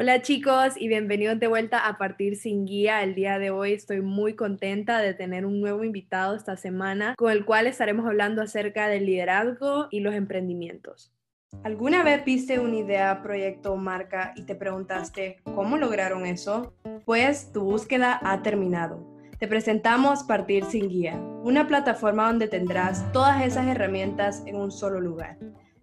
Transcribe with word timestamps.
Hola 0.00 0.22
chicos 0.22 0.74
y 0.76 0.86
bienvenidos 0.86 1.40
de 1.40 1.48
vuelta 1.48 1.88
a 1.88 1.98
Partir 1.98 2.36
sin 2.36 2.66
Guía. 2.66 3.02
El 3.02 3.16
día 3.16 3.40
de 3.40 3.50
hoy 3.50 3.72
estoy 3.72 4.00
muy 4.00 4.36
contenta 4.36 5.00
de 5.00 5.12
tener 5.12 5.44
un 5.44 5.60
nuevo 5.60 5.82
invitado 5.82 6.36
esta 6.36 6.56
semana 6.56 7.16
con 7.18 7.32
el 7.32 7.44
cual 7.44 7.66
estaremos 7.66 8.06
hablando 8.06 8.40
acerca 8.40 8.86
del 8.86 9.06
liderazgo 9.06 9.88
y 9.90 9.98
los 9.98 10.14
emprendimientos. 10.14 11.12
¿Alguna 11.64 12.04
vez 12.04 12.24
viste 12.24 12.60
una 12.60 12.76
idea, 12.76 13.22
proyecto 13.24 13.72
o 13.72 13.76
marca 13.76 14.34
y 14.36 14.42
te 14.42 14.54
preguntaste 14.54 15.38
cómo 15.42 15.76
lograron 15.76 16.26
eso? 16.26 16.76
Pues 17.04 17.50
tu 17.50 17.64
búsqueda 17.64 18.20
ha 18.22 18.40
terminado. 18.44 19.04
Te 19.40 19.48
presentamos 19.48 20.22
Partir 20.22 20.64
sin 20.64 20.88
Guía, 20.88 21.16
una 21.42 21.66
plataforma 21.66 22.28
donde 22.28 22.46
tendrás 22.46 23.10
todas 23.10 23.44
esas 23.44 23.66
herramientas 23.66 24.44
en 24.46 24.54
un 24.54 24.70
solo 24.70 25.00
lugar. 25.00 25.38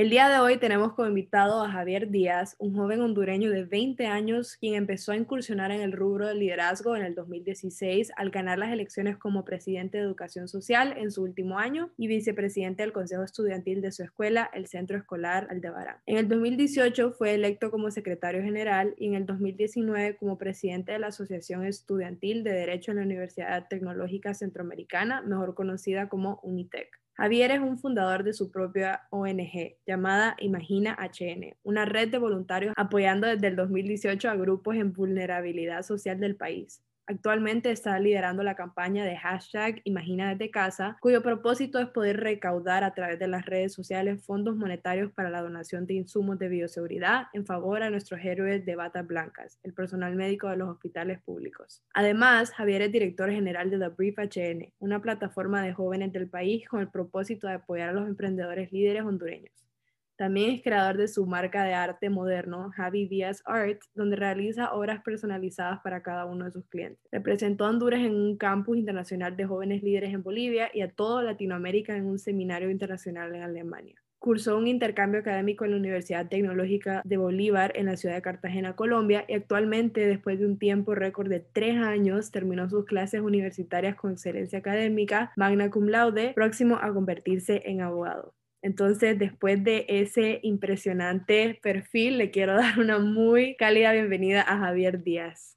El 0.00 0.08
día 0.08 0.30
de 0.30 0.38
hoy 0.38 0.56
tenemos 0.56 0.94
como 0.94 1.08
invitado 1.08 1.62
a 1.62 1.70
Javier 1.70 2.08
Díaz, 2.08 2.56
un 2.58 2.72
joven 2.72 3.02
hondureño 3.02 3.50
de 3.50 3.64
20 3.64 4.06
años 4.06 4.56
quien 4.56 4.74
empezó 4.74 5.12
a 5.12 5.16
incursionar 5.18 5.72
en 5.72 5.82
el 5.82 5.92
rubro 5.92 6.26
del 6.26 6.38
liderazgo 6.38 6.96
en 6.96 7.02
el 7.02 7.14
2016 7.14 8.10
al 8.16 8.30
ganar 8.30 8.58
las 8.58 8.72
elecciones 8.72 9.18
como 9.18 9.44
presidente 9.44 9.98
de 9.98 10.04
Educación 10.04 10.48
Social 10.48 10.94
en 10.96 11.10
su 11.10 11.22
último 11.22 11.58
año 11.58 11.90
y 11.98 12.06
vicepresidente 12.06 12.82
del 12.82 12.94
Consejo 12.94 13.24
Estudiantil 13.24 13.82
de 13.82 13.92
su 13.92 14.02
escuela, 14.02 14.48
el 14.54 14.68
Centro 14.68 14.96
Escolar 14.96 15.48
Aldebarán. 15.50 15.98
En 16.06 16.16
el 16.16 16.28
2018 16.28 17.12
fue 17.12 17.34
electo 17.34 17.70
como 17.70 17.90
secretario 17.90 18.42
general 18.42 18.94
y 18.96 19.08
en 19.08 19.16
el 19.16 19.26
2019 19.26 20.16
como 20.16 20.38
presidente 20.38 20.92
de 20.92 20.98
la 20.98 21.08
Asociación 21.08 21.66
Estudiantil 21.66 22.42
de 22.42 22.54
Derecho 22.54 22.92
en 22.92 22.96
la 22.96 23.04
Universidad 23.04 23.68
Tecnológica 23.68 24.32
Centroamericana, 24.32 25.20
mejor 25.20 25.54
conocida 25.54 26.08
como 26.08 26.40
UNITEC. 26.42 27.00
Javier 27.20 27.50
es 27.50 27.60
un 27.60 27.76
fundador 27.76 28.24
de 28.24 28.32
su 28.32 28.50
propia 28.50 29.02
ONG 29.10 29.76
llamada 29.86 30.36
Imagina 30.38 30.96
HN, 30.98 31.54
una 31.64 31.84
red 31.84 32.08
de 32.08 32.16
voluntarios 32.16 32.72
apoyando 32.78 33.26
desde 33.26 33.48
el 33.48 33.56
2018 33.56 34.30
a 34.30 34.36
grupos 34.36 34.76
en 34.76 34.94
vulnerabilidad 34.94 35.82
social 35.82 36.18
del 36.18 36.34
país. 36.34 36.82
Actualmente 37.10 37.72
está 37.72 37.98
liderando 37.98 38.44
la 38.44 38.54
campaña 38.54 39.04
de 39.04 39.16
hashtag 39.16 39.80
Imagina 39.82 40.30
desde 40.30 40.52
casa, 40.52 40.96
cuyo 41.00 41.24
propósito 41.24 41.80
es 41.80 41.88
poder 41.88 42.20
recaudar 42.20 42.84
a 42.84 42.94
través 42.94 43.18
de 43.18 43.26
las 43.26 43.46
redes 43.46 43.72
sociales 43.72 44.24
fondos 44.24 44.54
monetarios 44.54 45.10
para 45.10 45.28
la 45.28 45.42
donación 45.42 45.86
de 45.86 45.94
insumos 45.94 46.38
de 46.38 46.48
bioseguridad 46.48 47.24
en 47.32 47.44
favor 47.44 47.82
a 47.82 47.90
nuestros 47.90 48.20
héroes 48.24 48.64
de 48.64 48.76
batas 48.76 49.08
blancas, 49.08 49.58
el 49.64 49.74
personal 49.74 50.14
médico 50.14 50.48
de 50.50 50.58
los 50.58 50.68
hospitales 50.68 51.20
públicos. 51.20 51.82
Además, 51.94 52.52
Javier 52.52 52.82
es 52.82 52.92
director 52.92 53.28
general 53.28 53.70
de 53.70 53.80
The 53.80 53.88
Brief 53.88 54.16
HN, 54.16 54.72
una 54.78 55.02
plataforma 55.02 55.64
de 55.64 55.74
jóvenes 55.74 56.12
del 56.12 56.28
país 56.28 56.68
con 56.68 56.78
el 56.78 56.90
propósito 56.90 57.48
de 57.48 57.54
apoyar 57.54 57.88
a 57.88 57.92
los 57.92 58.06
emprendedores 58.06 58.70
líderes 58.70 59.02
hondureños. 59.02 59.69
También 60.20 60.50
es 60.50 60.62
creador 60.62 60.98
de 60.98 61.08
su 61.08 61.24
marca 61.24 61.64
de 61.64 61.72
arte 61.72 62.10
moderno, 62.10 62.70
Javi 62.76 63.08
Díaz 63.08 63.42
Art, 63.46 63.80
donde 63.94 64.16
realiza 64.16 64.74
obras 64.74 65.02
personalizadas 65.02 65.80
para 65.80 66.02
cada 66.02 66.26
uno 66.26 66.44
de 66.44 66.50
sus 66.50 66.66
clientes. 66.66 67.00
Representó 67.10 67.64
a 67.64 67.70
Honduras 67.70 68.00
en 68.00 68.14
un 68.14 68.36
campus 68.36 68.76
internacional 68.76 69.34
de 69.34 69.46
jóvenes 69.46 69.82
líderes 69.82 70.12
en 70.12 70.22
Bolivia 70.22 70.70
y 70.74 70.82
a 70.82 70.90
toda 70.90 71.22
Latinoamérica 71.22 71.96
en 71.96 72.04
un 72.04 72.18
seminario 72.18 72.68
internacional 72.68 73.34
en 73.34 73.44
Alemania. 73.44 73.94
Cursó 74.18 74.58
un 74.58 74.66
intercambio 74.66 75.20
académico 75.20 75.64
en 75.64 75.70
la 75.70 75.78
Universidad 75.78 76.28
Tecnológica 76.28 77.00
de 77.06 77.16
Bolívar 77.16 77.72
en 77.74 77.86
la 77.86 77.96
ciudad 77.96 78.16
de 78.16 78.20
Cartagena, 78.20 78.76
Colombia, 78.76 79.24
y 79.26 79.32
actualmente, 79.32 80.06
después 80.06 80.38
de 80.38 80.44
un 80.44 80.58
tiempo 80.58 80.94
récord 80.94 81.30
de 81.30 81.40
tres 81.40 81.78
años, 81.78 82.30
terminó 82.30 82.68
sus 82.68 82.84
clases 82.84 83.22
universitarias 83.22 83.96
con 83.96 84.12
excelencia 84.12 84.58
académica, 84.58 85.32
magna 85.34 85.70
cum 85.70 85.88
laude, 85.88 86.34
próximo 86.34 86.76
a 86.76 86.92
convertirse 86.92 87.62
en 87.64 87.80
abogado. 87.80 88.34
Entonces, 88.62 89.18
después 89.18 89.64
de 89.64 89.86
ese 89.88 90.40
impresionante 90.42 91.58
perfil, 91.62 92.18
le 92.18 92.30
quiero 92.30 92.54
dar 92.56 92.78
una 92.78 92.98
muy 92.98 93.56
cálida 93.56 93.92
bienvenida 93.92 94.42
a 94.42 94.58
Javier 94.58 95.02
Díaz. 95.02 95.56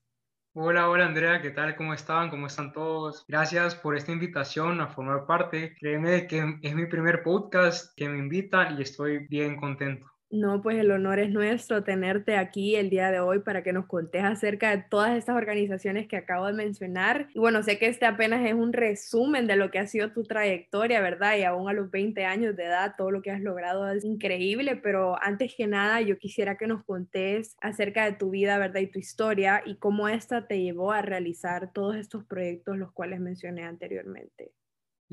Hola, 0.56 0.88
hola 0.88 1.08
Andrea, 1.08 1.42
¿qué 1.42 1.50
tal? 1.50 1.76
¿Cómo 1.76 1.96
están? 1.96 2.30
¿Cómo 2.30 2.46
están 2.46 2.74
todos? 2.74 3.26
Gracias 3.28 3.74
por 3.74 3.98
esta 3.98 4.12
invitación 4.12 4.82
a 4.82 4.88
formar 4.88 5.26
parte. 5.26 5.76
Créeme 5.80 6.28
que 6.28 6.60
es 6.62 6.76
mi 6.76 6.86
primer 6.86 7.24
podcast 7.24 7.92
que 7.98 8.08
me 8.08 8.20
invitan 8.20 8.78
y 8.78 8.84
estoy 8.84 9.26
bien 9.28 9.56
contento. 9.56 10.13
No, 10.34 10.64
pues 10.64 10.80
el 10.80 10.90
honor 10.90 11.20
es 11.20 11.30
nuestro 11.30 11.84
tenerte 11.84 12.38
aquí 12.38 12.76
el 12.76 12.90
día 12.90 13.12
de 13.12 13.20
hoy 13.20 13.42
para 13.42 13.62
que 13.62 13.72
nos 13.72 13.86
contes 13.86 14.24
acerca 14.24 14.76
de 14.76 14.84
todas 14.90 15.16
estas 15.16 15.36
organizaciones 15.36 16.08
que 16.08 16.18
acabo 16.18 16.48
de 16.48 16.54
mencionar. 16.54 17.28
Y 17.36 17.40
bueno, 17.40 17.62
sé 17.62 17.78
que 17.78 17.86
este 17.86 18.08
apenas 18.08 18.44
es 18.44 18.56
un 18.56 18.74
resumen 18.74 19.46
de 19.46 19.58
lo 19.58 19.70
que 19.70 19.78
ha 19.78 19.86
sido 19.86 20.12
tu 20.12 20.24
trayectoria, 20.24 21.02
¿verdad? 21.02 21.38
Y 21.38 21.44
aún 21.44 21.70
a 21.70 21.74
los 21.74 21.92
20 21.92 22.26
años 22.26 22.56
de 22.56 22.64
edad, 22.64 22.96
todo 22.98 23.12
lo 23.12 23.22
que 23.22 23.30
has 23.30 23.42
logrado 23.42 23.88
es 23.92 24.04
increíble, 24.04 24.76
pero 24.76 25.22
antes 25.22 25.54
que 25.56 25.68
nada, 25.68 26.02
yo 26.02 26.18
quisiera 26.18 26.58
que 26.58 26.66
nos 26.66 26.84
contes 26.84 27.56
acerca 27.62 28.06
de 28.06 28.14
tu 28.14 28.32
vida, 28.32 28.58
¿verdad? 28.58 28.82
Y 28.82 28.88
tu 28.88 28.98
historia 28.98 29.62
y 29.64 29.78
cómo 29.78 30.10
esta 30.10 30.48
te 30.48 30.60
llevó 30.64 30.94
a 30.94 31.04
realizar 31.04 31.72
todos 31.74 31.96
estos 31.96 32.26
proyectos, 32.26 32.76
los 32.80 32.92
cuales 32.92 33.20
mencioné 33.20 33.66
anteriormente. 33.66 34.52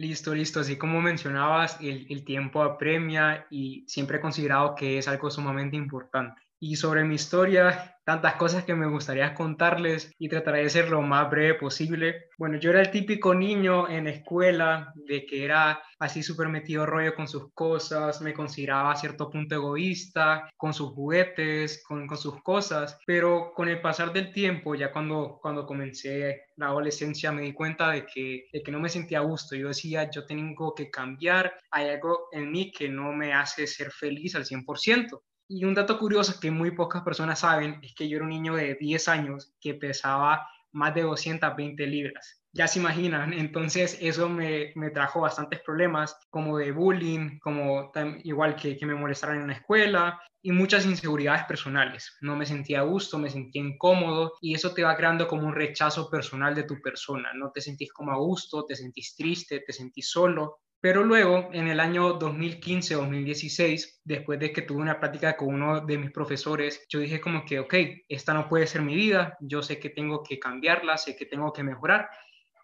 Listo, 0.01 0.35
listo. 0.35 0.61
Así 0.61 0.79
como 0.79 1.03
mencionabas, 1.03 1.79
el, 1.79 2.07
el, 2.09 2.25
tiempo 2.25 2.63
apremia 2.63 3.47
y 3.51 3.85
siempre 3.87 4.17
he 4.17 4.21
considerado 4.21 4.75
que 4.75 4.97
es 4.97 5.07
algo 5.07 5.31
sumamente 5.31 5.77
importante. 5.77 6.41
Y 6.63 6.77
sobre 6.77 7.05
mi 7.05 7.15
historia, 7.15 7.97
tantas 8.05 8.35
cosas 8.35 8.65
que 8.65 8.75
me 8.75 8.87
gustaría 8.87 9.35
contarles 9.35 10.13
y 10.19 10.29
trataré 10.29 10.63
de 10.63 10.69
ser 10.69 10.91
lo 10.91 11.01
más 11.01 11.31
breve 11.31 11.55
posible. 11.55 12.29
Bueno, 12.37 12.59
yo 12.59 12.71
era 12.71 12.81
el 12.81 12.91
típico 12.91 13.35
niño 13.35 13.89
en 13.89 14.09
escuela 14.09 14.93
de 14.95 15.25
que 15.25 15.45
era 15.45 15.83
así 15.99 16.23
súper 16.23 16.49
metido 16.49 16.85
rollo 16.85 17.15
con 17.15 17.29
sus 17.29 17.53
cosas, 17.55 18.21
me 18.21 18.35
consideraba 18.35 18.93
a 18.93 18.97
cierto 18.97 19.31
punto 19.31 19.55
egoísta, 19.55 20.51
con 20.57 20.75
sus 20.75 20.91
juguetes, 20.91 21.83
con, 21.87 22.07
con 22.07 22.19
sus 22.19 22.43
cosas, 22.43 22.99
pero 23.07 23.53
con 23.55 23.69
el 23.69 23.81
pasar 23.81 24.13
del 24.13 24.33
tiempo, 24.33 24.75
ya 24.75 24.93
cuando, 24.93 25.39
cuando 25.41 25.65
comencé 25.67 26.47
la 26.57 26.67
adolescencia, 26.67 27.33
me 27.33 27.43
di 27.43 27.53
cuenta 27.53 27.91
de 27.91 28.05
que, 28.05 28.49
de 28.53 28.63
que 28.63 28.73
no 28.73 28.81
me 28.81 28.89
sentía 28.89 29.19
a 29.19 29.23
gusto. 29.23 29.57
Yo 29.57 29.69
decía, 29.69 30.11
yo 30.11 30.27
tengo 30.27 30.75
que 30.75 30.91
cambiar, 30.91 31.55
hay 31.71 31.89
algo 31.89 32.29
en 32.33 32.51
mí 32.51 32.73
que 32.73 32.89
no 32.89 33.13
me 33.13 33.33
hace 33.33 33.67
ser 33.67 33.91
feliz 33.91 34.35
al 34.35 34.45
100%. 34.45 35.21
Y 35.53 35.65
un 35.65 35.75
dato 35.75 35.99
curioso 35.99 36.39
que 36.39 36.53
muy 36.53 36.71
pocas 36.71 37.03
personas 37.03 37.41
saben 37.41 37.81
es 37.83 37.93
que 37.97 38.09
yo 38.09 38.19
era 38.19 38.25
un 38.25 38.31
niño 38.31 38.55
de 38.55 38.77
10 38.77 39.09
años 39.09 39.53
que 39.61 39.75
pesaba 39.75 40.47
más 40.71 40.95
de 40.95 41.03
220 41.03 41.89
libras. 41.89 42.41
Ya 42.53 42.69
se 42.69 42.79
imaginan, 42.79 43.33
entonces 43.33 43.99
eso 44.01 44.29
me, 44.29 44.71
me 44.77 44.91
trajo 44.91 45.23
bastantes 45.23 45.59
problemas, 45.59 46.17
como 46.31 46.57
de 46.57 46.71
bullying, 46.71 47.41
como 47.41 47.91
igual 48.23 48.55
que, 48.55 48.77
que 48.77 48.87
me 48.87 48.95
molestaran 48.95 49.41
en 49.41 49.49
la 49.49 49.55
escuela 49.55 50.21
y 50.41 50.53
muchas 50.53 50.87
inseguridades 50.87 51.43
personales. 51.47 52.17
No 52.21 52.37
me 52.37 52.47
sentía 52.47 52.79
a 52.79 52.85
gusto, 52.85 53.19
me 53.19 53.29
sentía 53.29 53.61
incómodo 53.61 54.35
y 54.41 54.55
eso 54.55 54.73
te 54.73 54.85
va 54.85 54.97
creando 54.97 55.27
como 55.27 55.49
un 55.49 55.57
rechazo 55.57 56.09
personal 56.09 56.55
de 56.55 56.63
tu 56.63 56.81
persona. 56.81 57.31
No 57.35 57.51
te 57.51 57.61
sentís 57.61 57.93
como 57.93 58.13
a 58.13 58.19
gusto, 58.19 58.67
te 58.67 58.77
sentís 58.77 59.17
triste, 59.17 59.65
te 59.67 59.73
sentís 59.73 60.11
solo 60.11 60.61
pero 60.83 61.05
luego, 61.05 61.51
en 61.53 61.69
el 61.69 61.79
año 61.79 62.19
2015-2016, 62.19 64.01
después 64.03 64.41
de 64.41 64.51
que 64.51 64.63
tuve 64.63 64.81
una 64.81 64.99
práctica 64.99 65.37
con 65.37 65.55
uno 65.55 65.81
de 65.81 65.99
mis 65.99 66.11
profesores, 66.11 66.87
yo 66.89 67.01
dije 67.01 67.21
como 67.21 67.45
que, 67.45 67.59
ok, 67.59 67.75
esta 68.09 68.33
no 68.33 68.49
puede 68.49 68.67
ser 68.67 68.81
mi 68.81 68.95
vida, 68.95 69.37
yo 69.41 69.63
sé 69.63 69.79
que 69.79 69.91
tengo 69.91 70.23
que 70.23 70.39
cambiarla, 70.39 70.97
sé 70.97 71.17
que 71.17 71.27
tengo 71.27 71.53
que 71.53 71.63
mejorar. 71.63 72.09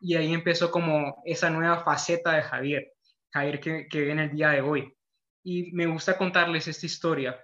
Y 0.00 0.14
ahí 0.14 0.32
empezó 0.32 0.70
como 0.70 1.22
esa 1.26 1.50
nueva 1.50 1.84
faceta 1.84 2.32
de 2.32 2.42
Javier, 2.42 2.92
Javier 3.30 3.60
que, 3.60 3.86
que 3.86 4.00
viene 4.00 4.24
el 4.24 4.30
día 4.30 4.48
de 4.50 4.62
hoy. 4.62 4.94
Y 5.44 5.72
me 5.72 5.86
gusta 5.86 6.16
contarles 6.16 6.68
esta 6.68 6.86
historia. 6.86 7.38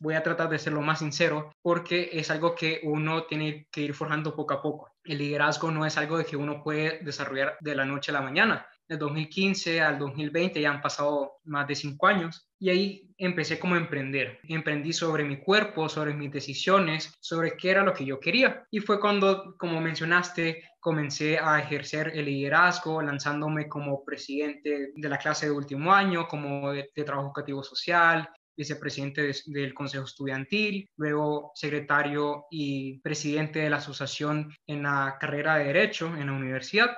Voy 0.00 0.14
a 0.14 0.22
tratar 0.22 0.48
de 0.48 0.58
ser 0.58 0.72
lo 0.72 0.82
más 0.82 1.00
sincero 1.00 1.50
porque 1.62 2.10
es 2.12 2.30
algo 2.30 2.54
que 2.54 2.80
uno 2.84 3.24
tiene 3.24 3.66
que 3.72 3.80
ir 3.80 3.94
forjando 3.94 4.36
poco 4.36 4.54
a 4.54 4.62
poco. 4.62 4.92
El 5.02 5.18
liderazgo 5.18 5.72
no 5.72 5.84
es 5.84 5.96
algo 5.96 6.16
de 6.16 6.24
que 6.24 6.36
uno 6.36 6.62
puede 6.62 7.00
desarrollar 7.00 7.56
de 7.60 7.74
la 7.74 7.84
noche 7.84 8.12
a 8.12 8.14
la 8.14 8.22
mañana 8.22 8.66
del 8.92 8.98
2015 8.98 9.80
al 9.80 9.98
2020 9.98 10.60
ya 10.60 10.70
han 10.70 10.82
pasado 10.82 11.40
más 11.44 11.66
de 11.66 11.74
cinco 11.74 12.06
años 12.06 12.48
y 12.58 12.70
ahí 12.70 13.14
empecé 13.18 13.58
como 13.58 13.74
a 13.74 13.78
emprender. 13.78 14.38
Emprendí 14.44 14.92
sobre 14.92 15.24
mi 15.24 15.38
cuerpo, 15.38 15.88
sobre 15.88 16.14
mis 16.14 16.30
decisiones, 16.30 17.12
sobre 17.20 17.56
qué 17.56 17.70
era 17.70 17.82
lo 17.82 17.94
que 17.94 18.04
yo 18.04 18.20
quería. 18.20 18.66
Y 18.70 18.80
fue 18.80 19.00
cuando, 19.00 19.56
como 19.56 19.80
mencionaste, 19.80 20.62
comencé 20.78 21.38
a 21.38 21.58
ejercer 21.58 22.12
el 22.14 22.26
liderazgo, 22.26 23.02
lanzándome 23.02 23.68
como 23.68 24.04
presidente 24.04 24.92
de 24.94 25.08
la 25.08 25.18
clase 25.18 25.46
de 25.46 25.52
último 25.52 25.92
año, 25.92 26.28
como 26.28 26.72
de, 26.72 26.90
de 26.94 27.04
trabajo 27.04 27.28
educativo 27.28 27.62
social, 27.62 28.28
vicepresidente 28.56 29.32
del 29.46 29.74
Consejo 29.74 30.04
Estudiantil, 30.04 30.88
luego 30.96 31.52
secretario 31.54 32.46
y 32.50 33.00
presidente 33.00 33.60
de 33.60 33.70
la 33.70 33.78
asociación 33.78 34.54
en 34.66 34.82
la 34.82 35.16
carrera 35.18 35.56
de 35.56 35.64
Derecho 35.64 36.14
en 36.16 36.26
la 36.26 36.32
universidad. 36.32 36.90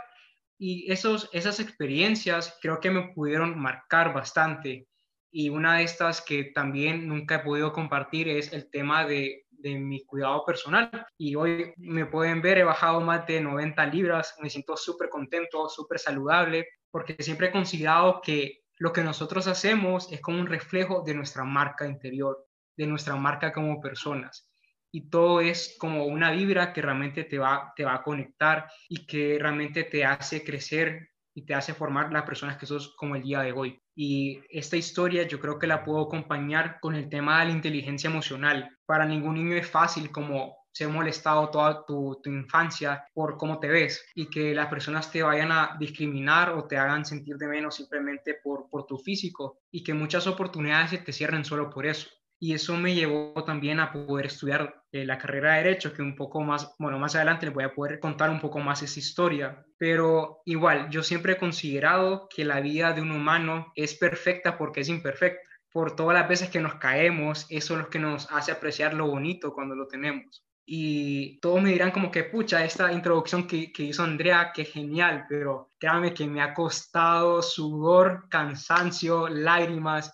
Y 0.59 0.91
esos, 0.91 1.29
esas 1.33 1.61
experiencias 1.61 2.57
creo 2.61 2.81
que 2.81 2.91
me 2.91 3.09
pudieron 3.15 3.59
marcar 3.59 4.15
bastante. 4.15 4.89
Y 5.31 5.49
una 5.49 5.79
de 5.79 5.85
estas 5.85 6.23
que 6.23 6.45
también 6.45 7.09
nunca 7.09 7.37
he 7.37 7.39
podido 7.41 7.73
compartir 7.73 8.29
es 8.29 8.53
el 8.53 8.71
tema 8.71 9.05
de 9.05 9.45
de 9.65 9.79
mi 9.79 10.05
cuidado 10.05 10.45
personal. 10.45 11.07
Y 11.19 11.35
hoy 11.35 11.73
me 11.79 12.07
pueden 12.07 12.43
ver, 12.43 12.59
he 12.59 12.65
bajado 12.65 13.01
más 13.01 13.27
de 13.27 13.41
90 13.41 13.87
libras, 13.87 14.37
me 14.41 14.51
siento 14.51 14.77
súper 14.77 15.09
contento, 15.09 15.69
súper 15.69 15.99
saludable, 15.99 16.69
porque 16.91 17.17
siempre 17.19 17.49
he 17.49 17.53
considerado 17.53 18.21
que 18.21 18.61
lo 18.79 18.93
que 18.93 19.03
nosotros 19.03 19.47
hacemos 19.47 20.13
es 20.13 20.21
como 20.21 20.39
un 20.39 20.47
reflejo 20.47 21.03
de 21.03 21.15
nuestra 21.15 21.45
marca 21.45 21.87
interior, 21.87 22.47
de 22.77 22.87
nuestra 22.87 23.17
marca 23.17 23.53
como 23.53 23.81
personas. 23.81 24.49
Y 24.95 25.11
todo 25.11 25.41
es 25.41 25.75
como 25.81 26.05
una 26.05 26.31
vibra 26.31 26.73
que 26.73 26.81
realmente 26.81 27.25
te 27.25 27.37
va, 27.37 27.73
te 27.75 27.85
va 27.85 27.95
a 27.95 28.03
conectar 28.05 28.71
y 28.89 29.05
que 29.07 29.39
realmente 29.41 29.83
te 29.83 30.05
hace 30.05 30.45
crecer 30.45 31.11
y 31.35 31.45
te 31.45 31.53
hace 31.53 31.75
formar 31.75 32.13
las 32.13 32.23
personas 32.23 32.59
que 32.59 32.67
sos 32.67 32.95
como 32.95 33.17
el 33.17 33.25
día 33.25 33.41
de 33.41 33.51
hoy. 33.51 33.83
Y 33.97 34.41
esta 34.49 34.77
historia 34.77 35.27
yo 35.27 35.41
creo 35.41 35.59
que 35.59 35.67
la 35.67 35.83
puedo 35.83 36.03
acompañar 36.03 36.79
con 36.81 36.95
el 36.95 37.09
tema 37.09 37.41
de 37.41 37.47
la 37.47 37.51
inteligencia 37.51 38.09
emocional. 38.09 38.71
Para 38.87 39.05
ningún 39.05 39.35
niño 39.35 39.57
es 39.57 39.69
fácil 39.69 40.13
como 40.13 40.57
ser 40.71 40.87
molestado 40.87 41.51
toda 41.51 41.85
tu, 41.85 42.21
tu, 42.23 42.31
infancia 42.31 43.05
por 43.15 43.37
cómo 43.37 43.59
te 43.59 43.67
ves 43.67 44.01
y 44.15 44.31
que 44.31 44.55
las 44.55 44.69
personas 44.69 45.11
te 45.11 45.25
vayan 45.25 45.51
a 45.51 45.77
discriminar 45.77 46.51
o 46.51 46.69
te 46.69 46.77
hagan 46.77 47.05
sentir 47.05 47.37
de 47.37 47.49
menos 47.49 47.75
simplemente 47.75 48.37
por, 48.45 48.69
por 48.71 48.87
tu 48.87 48.97
físico 48.99 49.59
y 49.73 49.83
que 49.83 49.93
muchas 49.93 50.29
oportunidades 50.29 50.91
se 50.91 50.99
te 50.99 51.13
cierren 51.13 51.45
solo 51.45 51.69
por 51.69 51.85
eso 51.85 52.09
y 52.39 52.55
eso 52.55 52.77
me 52.77 52.95
llevó 52.95 53.33
también 53.45 53.81
a 53.81 53.93
poder 53.93 54.27
estudiar 54.27 54.83
eh, 54.93 55.05
la 55.05 55.19
carrera 55.19 55.55
de 55.55 55.65
Derecho, 55.65 55.93
que 55.93 56.03
un 56.03 56.15
poco 56.15 56.43
más, 56.43 56.75
bueno, 56.79 56.99
más 56.99 57.15
adelante 57.15 57.47
les 57.47 57.55
voy 57.55 57.65
a 57.65 57.75
poder 57.75 58.01
contar 58.01 58.31
un 58.31 58.41
poco 58.41 58.61
más 58.61 58.83
esa 58.83 58.99
historia, 58.99 59.65
pero 59.79 60.41
igual, 60.45 60.91
yo 60.91 61.03
siempre 61.03 61.35
he 61.35 61.39
considerado 61.39 62.29
que 62.35 62.45
la 62.45 62.61
vida 62.61 62.93
de 62.93 63.03
un 63.03 63.13
humano 63.13 63.73
es 63.77 63.95
perfecta 63.95 64.59
porque 64.59 64.81
es 64.81 64.89
imperfecta. 64.89 65.49
Por 65.73 65.97
todas 65.97 66.15
las 66.15 66.29
veces 66.29 66.51
que 66.51 66.61
nos 66.61 66.77
caemos, 66.77 67.47
eso 67.49 67.75
es 67.75 67.81
lo 67.81 67.91
que 67.91 67.99
nos 67.99 68.31
hace 68.31 68.53
apreciar 68.53 68.95
lo 68.95 69.09
bonito 69.09 69.53
cuando 69.53 69.75
lo 69.75 69.89
tenemos. 69.89 70.45
Y 70.67 71.41
todos 71.41 71.61
me 71.61 71.71
dirán 71.71 71.91
como 71.91 72.11
que, 72.11 72.25
pucha, 72.25 72.65
esta 72.65 72.93
introducción 72.93 73.47
que, 73.47 73.73
que 73.73 73.83
hizo 73.83 74.03
Andrea, 74.03 74.53
qué 74.55 74.65
genial, 74.65 75.27
pero 75.29 75.71
créanme 75.79 76.15
que 76.15 76.27
me 76.27 76.41
ha 76.41 76.55
costado 76.55 77.43
sudor, 77.43 78.29
cansancio, 78.31 79.29
lágrimas, 79.29 80.13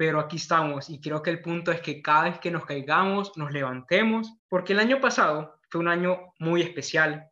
pero 0.00 0.18
aquí 0.18 0.38
estamos 0.38 0.88
y 0.88 0.98
creo 0.98 1.20
que 1.20 1.28
el 1.28 1.42
punto 1.42 1.70
es 1.70 1.82
que 1.82 2.00
cada 2.00 2.24
vez 2.24 2.38
que 2.38 2.50
nos 2.50 2.64
caigamos, 2.64 3.36
nos 3.36 3.52
levantemos, 3.52 4.34
porque 4.48 4.72
el 4.72 4.78
año 4.78 4.98
pasado 4.98 5.60
fue 5.68 5.82
un 5.82 5.88
año 5.88 6.32
muy 6.38 6.62
especial. 6.62 7.28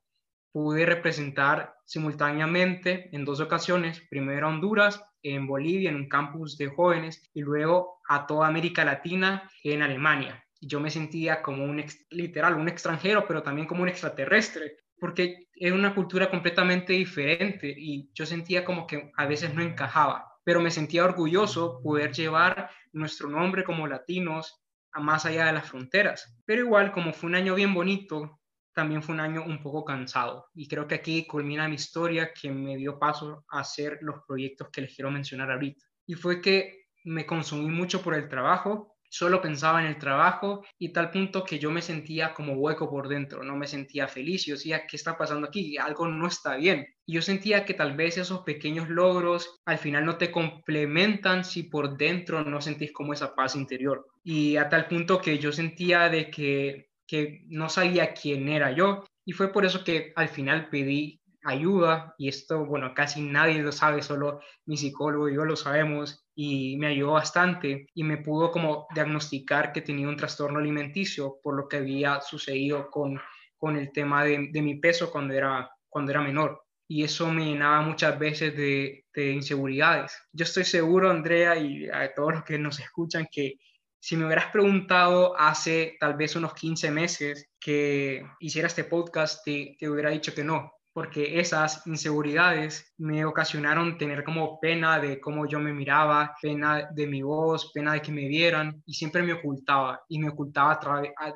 Pude 0.52 0.84
representar 0.84 1.76
simultáneamente 1.86 3.08
en 3.16 3.24
dos 3.24 3.40
ocasiones, 3.40 4.02
primero 4.10 4.46
a 4.46 4.50
Honduras, 4.50 5.02
en 5.22 5.46
Bolivia, 5.46 5.88
en 5.88 5.96
un 5.96 6.10
campus 6.10 6.58
de 6.58 6.66
jóvenes, 6.66 7.22
y 7.32 7.40
luego 7.40 8.02
a 8.06 8.26
toda 8.26 8.48
América 8.48 8.84
Latina 8.84 9.50
en 9.64 9.80
Alemania. 9.80 10.44
Yo 10.60 10.78
me 10.78 10.90
sentía 10.90 11.40
como 11.40 11.64
un, 11.64 11.82
literal, 12.10 12.52
un 12.52 12.68
extranjero, 12.68 13.24
pero 13.26 13.42
también 13.42 13.66
como 13.66 13.80
un 13.80 13.88
extraterrestre, 13.88 14.76
porque 15.00 15.48
es 15.54 15.72
una 15.72 15.94
cultura 15.94 16.28
completamente 16.28 16.92
diferente 16.92 17.74
y 17.74 18.10
yo 18.12 18.26
sentía 18.26 18.62
como 18.62 18.86
que 18.86 19.10
a 19.16 19.24
veces 19.24 19.54
no 19.54 19.62
encajaba 19.62 20.27
pero 20.48 20.62
me 20.62 20.70
sentía 20.70 21.04
orgulloso 21.04 21.82
poder 21.82 22.10
llevar 22.14 22.70
nuestro 22.92 23.28
nombre 23.28 23.64
como 23.64 23.86
latinos 23.86 24.64
a 24.92 24.98
más 24.98 25.26
allá 25.26 25.44
de 25.44 25.52
las 25.52 25.68
fronteras. 25.68 26.38
Pero 26.46 26.62
igual, 26.62 26.90
como 26.90 27.12
fue 27.12 27.28
un 27.28 27.34
año 27.34 27.54
bien 27.54 27.74
bonito, 27.74 28.40
también 28.72 29.02
fue 29.02 29.14
un 29.14 29.20
año 29.20 29.44
un 29.44 29.60
poco 29.62 29.84
cansado. 29.84 30.46
Y 30.54 30.66
creo 30.66 30.88
que 30.88 30.94
aquí 30.94 31.26
culmina 31.26 31.68
mi 31.68 31.74
historia 31.74 32.32
que 32.32 32.50
me 32.50 32.78
dio 32.78 32.98
paso 32.98 33.44
a 33.50 33.60
hacer 33.60 33.98
los 34.00 34.22
proyectos 34.26 34.70
que 34.72 34.80
les 34.80 34.96
quiero 34.96 35.10
mencionar 35.10 35.52
ahorita. 35.52 35.84
Y 36.06 36.14
fue 36.14 36.40
que 36.40 36.86
me 37.04 37.26
consumí 37.26 37.68
mucho 37.68 38.00
por 38.00 38.14
el 38.14 38.30
trabajo, 38.30 38.96
Solo 39.10 39.40
pensaba 39.40 39.80
en 39.80 39.86
el 39.86 39.98
trabajo 39.98 40.64
y 40.78 40.92
tal 40.92 41.10
punto 41.10 41.44
que 41.44 41.58
yo 41.58 41.70
me 41.70 41.82
sentía 41.82 42.34
como 42.34 42.54
hueco 42.54 42.90
por 42.90 43.08
dentro, 43.08 43.42
no 43.42 43.56
me 43.56 43.66
sentía 43.66 44.06
feliz. 44.06 44.44
Yo 44.44 44.54
decía, 44.54 44.86
¿qué 44.86 44.96
está 44.96 45.16
pasando 45.16 45.48
aquí? 45.48 45.78
Algo 45.78 46.08
no 46.08 46.26
está 46.26 46.56
bien. 46.56 46.86
Y 47.06 47.14
yo 47.14 47.22
sentía 47.22 47.64
que 47.64 47.74
tal 47.74 47.96
vez 47.96 48.18
esos 48.18 48.40
pequeños 48.40 48.88
logros 48.88 49.60
al 49.64 49.78
final 49.78 50.04
no 50.04 50.18
te 50.18 50.30
complementan 50.30 51.44
si 51.44 51.64
por 51.64 51.96
dentro 51.96 52.44
no 52.44 52.60
sentís 52.60 52.92
como 52.92 53.12
esa 53.12 53.34
paz 53.34 53.56
interior. 53.56 54.06
Y 54.22 54.56
a 54.56 54.68
tal 54.68 54.88
punto 54.88 55.20
que 55.20 55.38
yo 55.38 55.52
sentía 55.52 56.08
de 56.08 56.30
que, 56.30 56.90
que 57.06 57.42
no 57.48 57.68
sabía 57.68 58.12
quién 58.12 58.48
era 58.48 58.72
yo. 58.72 59.04
Y 59.24 59.32
fue 59.32 59.52
por 59.52 59.64
eso 59.64 59.84
que 59.84 60.12
al 60.16 60.28
final 60.28 60.68
pedí 60.68 61.20
ayuda 61.48 62.14
y 62.18 62.28
esto, 62.28 62.64
bueno, 62.64 62.92
casi 62.94 63.22
nadie 63.22 63.62
lo 63.62 63.72
sabe, 63.72 64.02
solo 64.02 64.40
mi 64.66 64.76
psicólogo 64.76 65.28
y 65.28 65.34
yo 65.34 65.44
lo 65.44 65.56
sabemos 65.56 66.24
y 66.34 66.76
me 66.76 66.88
ayudó 66.88 67.12
bastante 67.12 67.88
y 67.94 68.04
me 68.04 68.18
pudo 68.18 68.50
como 68.50 68.86
diagnosticar 68.94 69.72
que 69.72 69.82
tenía 69.82 70.08
un 70.08 70.16
trastorno 70.16 70.58
alimenticio 70.58 71.38
por 71.42 71.56
lo 71.56 71.68
que 71.68 71.78
había 71.78 72.20
sucedido 72.20 72.90
con, 72.90 73.20
con 73.56 73.76
el 73.76 73.92
tema 73.92 74.24
de, 74.24 74.38
mi 74.38 74.76
peso 74.76 75.10
cuando 75.10 75.34
era, 75.34 75.70
cuando 75.88 76.12
era 76.12 76.20
menor 76.20 76.62
y 76.86 77.04
eso 77.04 77.30
me 77.30 77.44
llenaba 77.44 77.82
muchas 77.82 78.18
veces 78.18 78.56
de, 78.56 79.04
de, 79.12 79.32
inseguridades. 79.32 80.16
Yo 80.32 80.44
estoy 80.44 80.64
seguro, 80.64 81.10
Andrea, 81.10 81.54
y 81.58 81.86
a 81.88 82.14
todos 82.14 82.32
los 82.32 82.44
que 82.44 82.58
nos 82.58 82.80
escuchan, 82.80 83.28
que 83.30 83.56
si 84.00 84.16
me 84.16 84.24
hubieras 84.24 84.46
preguntado 84.46 85.38
hace 85.38 85.98
tal 86.00 86.14
vez 86.14 86.34
unos 86.34 86.54
15 86.54 86.90
meses 86.90 87.50
que 87.60 88.24
hiciera 88.40 88.68
este 88.68 88.84
podcast, 88.84 89.44
te 89.44 89.76
hubiera 89.86 90.08
dicho 90.08 90.32
que 90.34 90.44
no, 90.44 90.72
porque 90.98 91.38
esas 91.38 91.86
inseguridades 91.86 92.92
me 92.98 93.24
ocasionaron 93.24 93.96
tener 93.96 94.24
como 94.24 94.58
pena 94.58 94.98
de 94.98 95.20
cómo 95.20 95.46
yo 95.46 95.60
me 95.60 95.72
miraba, 95.72 96.34
pena 96.42 96.88
de 96.90 97.06
mi 97.06 97.22
voz, 97.22 97.70
pena 97.72 97.92
de 97.92 98.02
que 98.02 98.10
me 98.10 98.26
vieran 98.26 98.82
y 98.84 98.94
siempre 98.94 99.22
me 99.22 99.32
ocultaba 99.32 100.02
y 100.08 100.18
me 100.18 100.30
ocultaba 100.30 100.80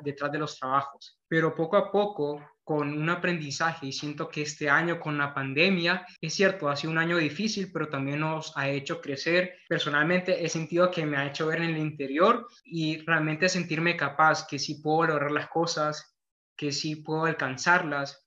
detrás 0.03 0.33
de 0.33 0.37
los 0.37 0.59
trabajos. 0.59 1.17
Pero 1.29 1.55
poco 1.55 1.77
a 1.77 1.89
poco, 1.93 2.41
con 2.61 2.91
un 2.91 3.09
aprendizaje 3.09 3.87
y 3.87 3.93
siento 3.93 4.27
que 4.27 4.41
este 4.41 4.69
año 4.69 4.99
con 4.99 5.17
la 5.17 5.33
pandemia, 5.33 6.05
es 6.19 6.33
cierto, 6.33 6.67
ha 6.67 6.75
sido 6.75 6.91
un 6.91 6.97
año 6.97 7.15
difícil, 7.15 7.71
pero 7.71 7.87
también 7.87 8.19
nos 8.19 8.51
ha 8.57 8.67
hecho 8.67 8.99
crecer. 8.99 9.59
Personalmente 9.69 10.43
he 10.43 10.49
sentido 10.49 10.91
que 10.91 11.05
me 11.05 11.15
ha 11.15 11.27
hecho 11.27 11.47
ver 11.47 11.61
en 11.61 11.69
el 11.69 11.77
interior 11.77 12.49
y 12.65 12.97
realmente 13.05 13.47
sentirme 13.47 13.95
capaz, 13.95 14.45
que 14.45 14.59
sí 14.59 14.81
puedo 14.81 15.07
lograr 15.07 15.31
las 15.31 15.47
cosas, 15.47 16.17
que 16.57 16.73
sí 16.73 16.97
puedo 16.97 17.23
alcanzarlas 17.23 18.22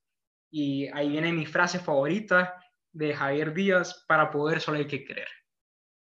y 0.58 0.88
ahí 0.94 1.10
viene 1.10 1.34
mi 1.34 1.44
frase 1.44 1.78
favorita 1.78 2.54
de 2.90 3.12
Javier 3.12 3.52
Díaz, 3.52 4.06
para 4.08 4.30
poder 4.30 4.62
solo 4.62 4.78
hay 4.78 4.86
que 4.86 5.04
creer. 5.04 5.28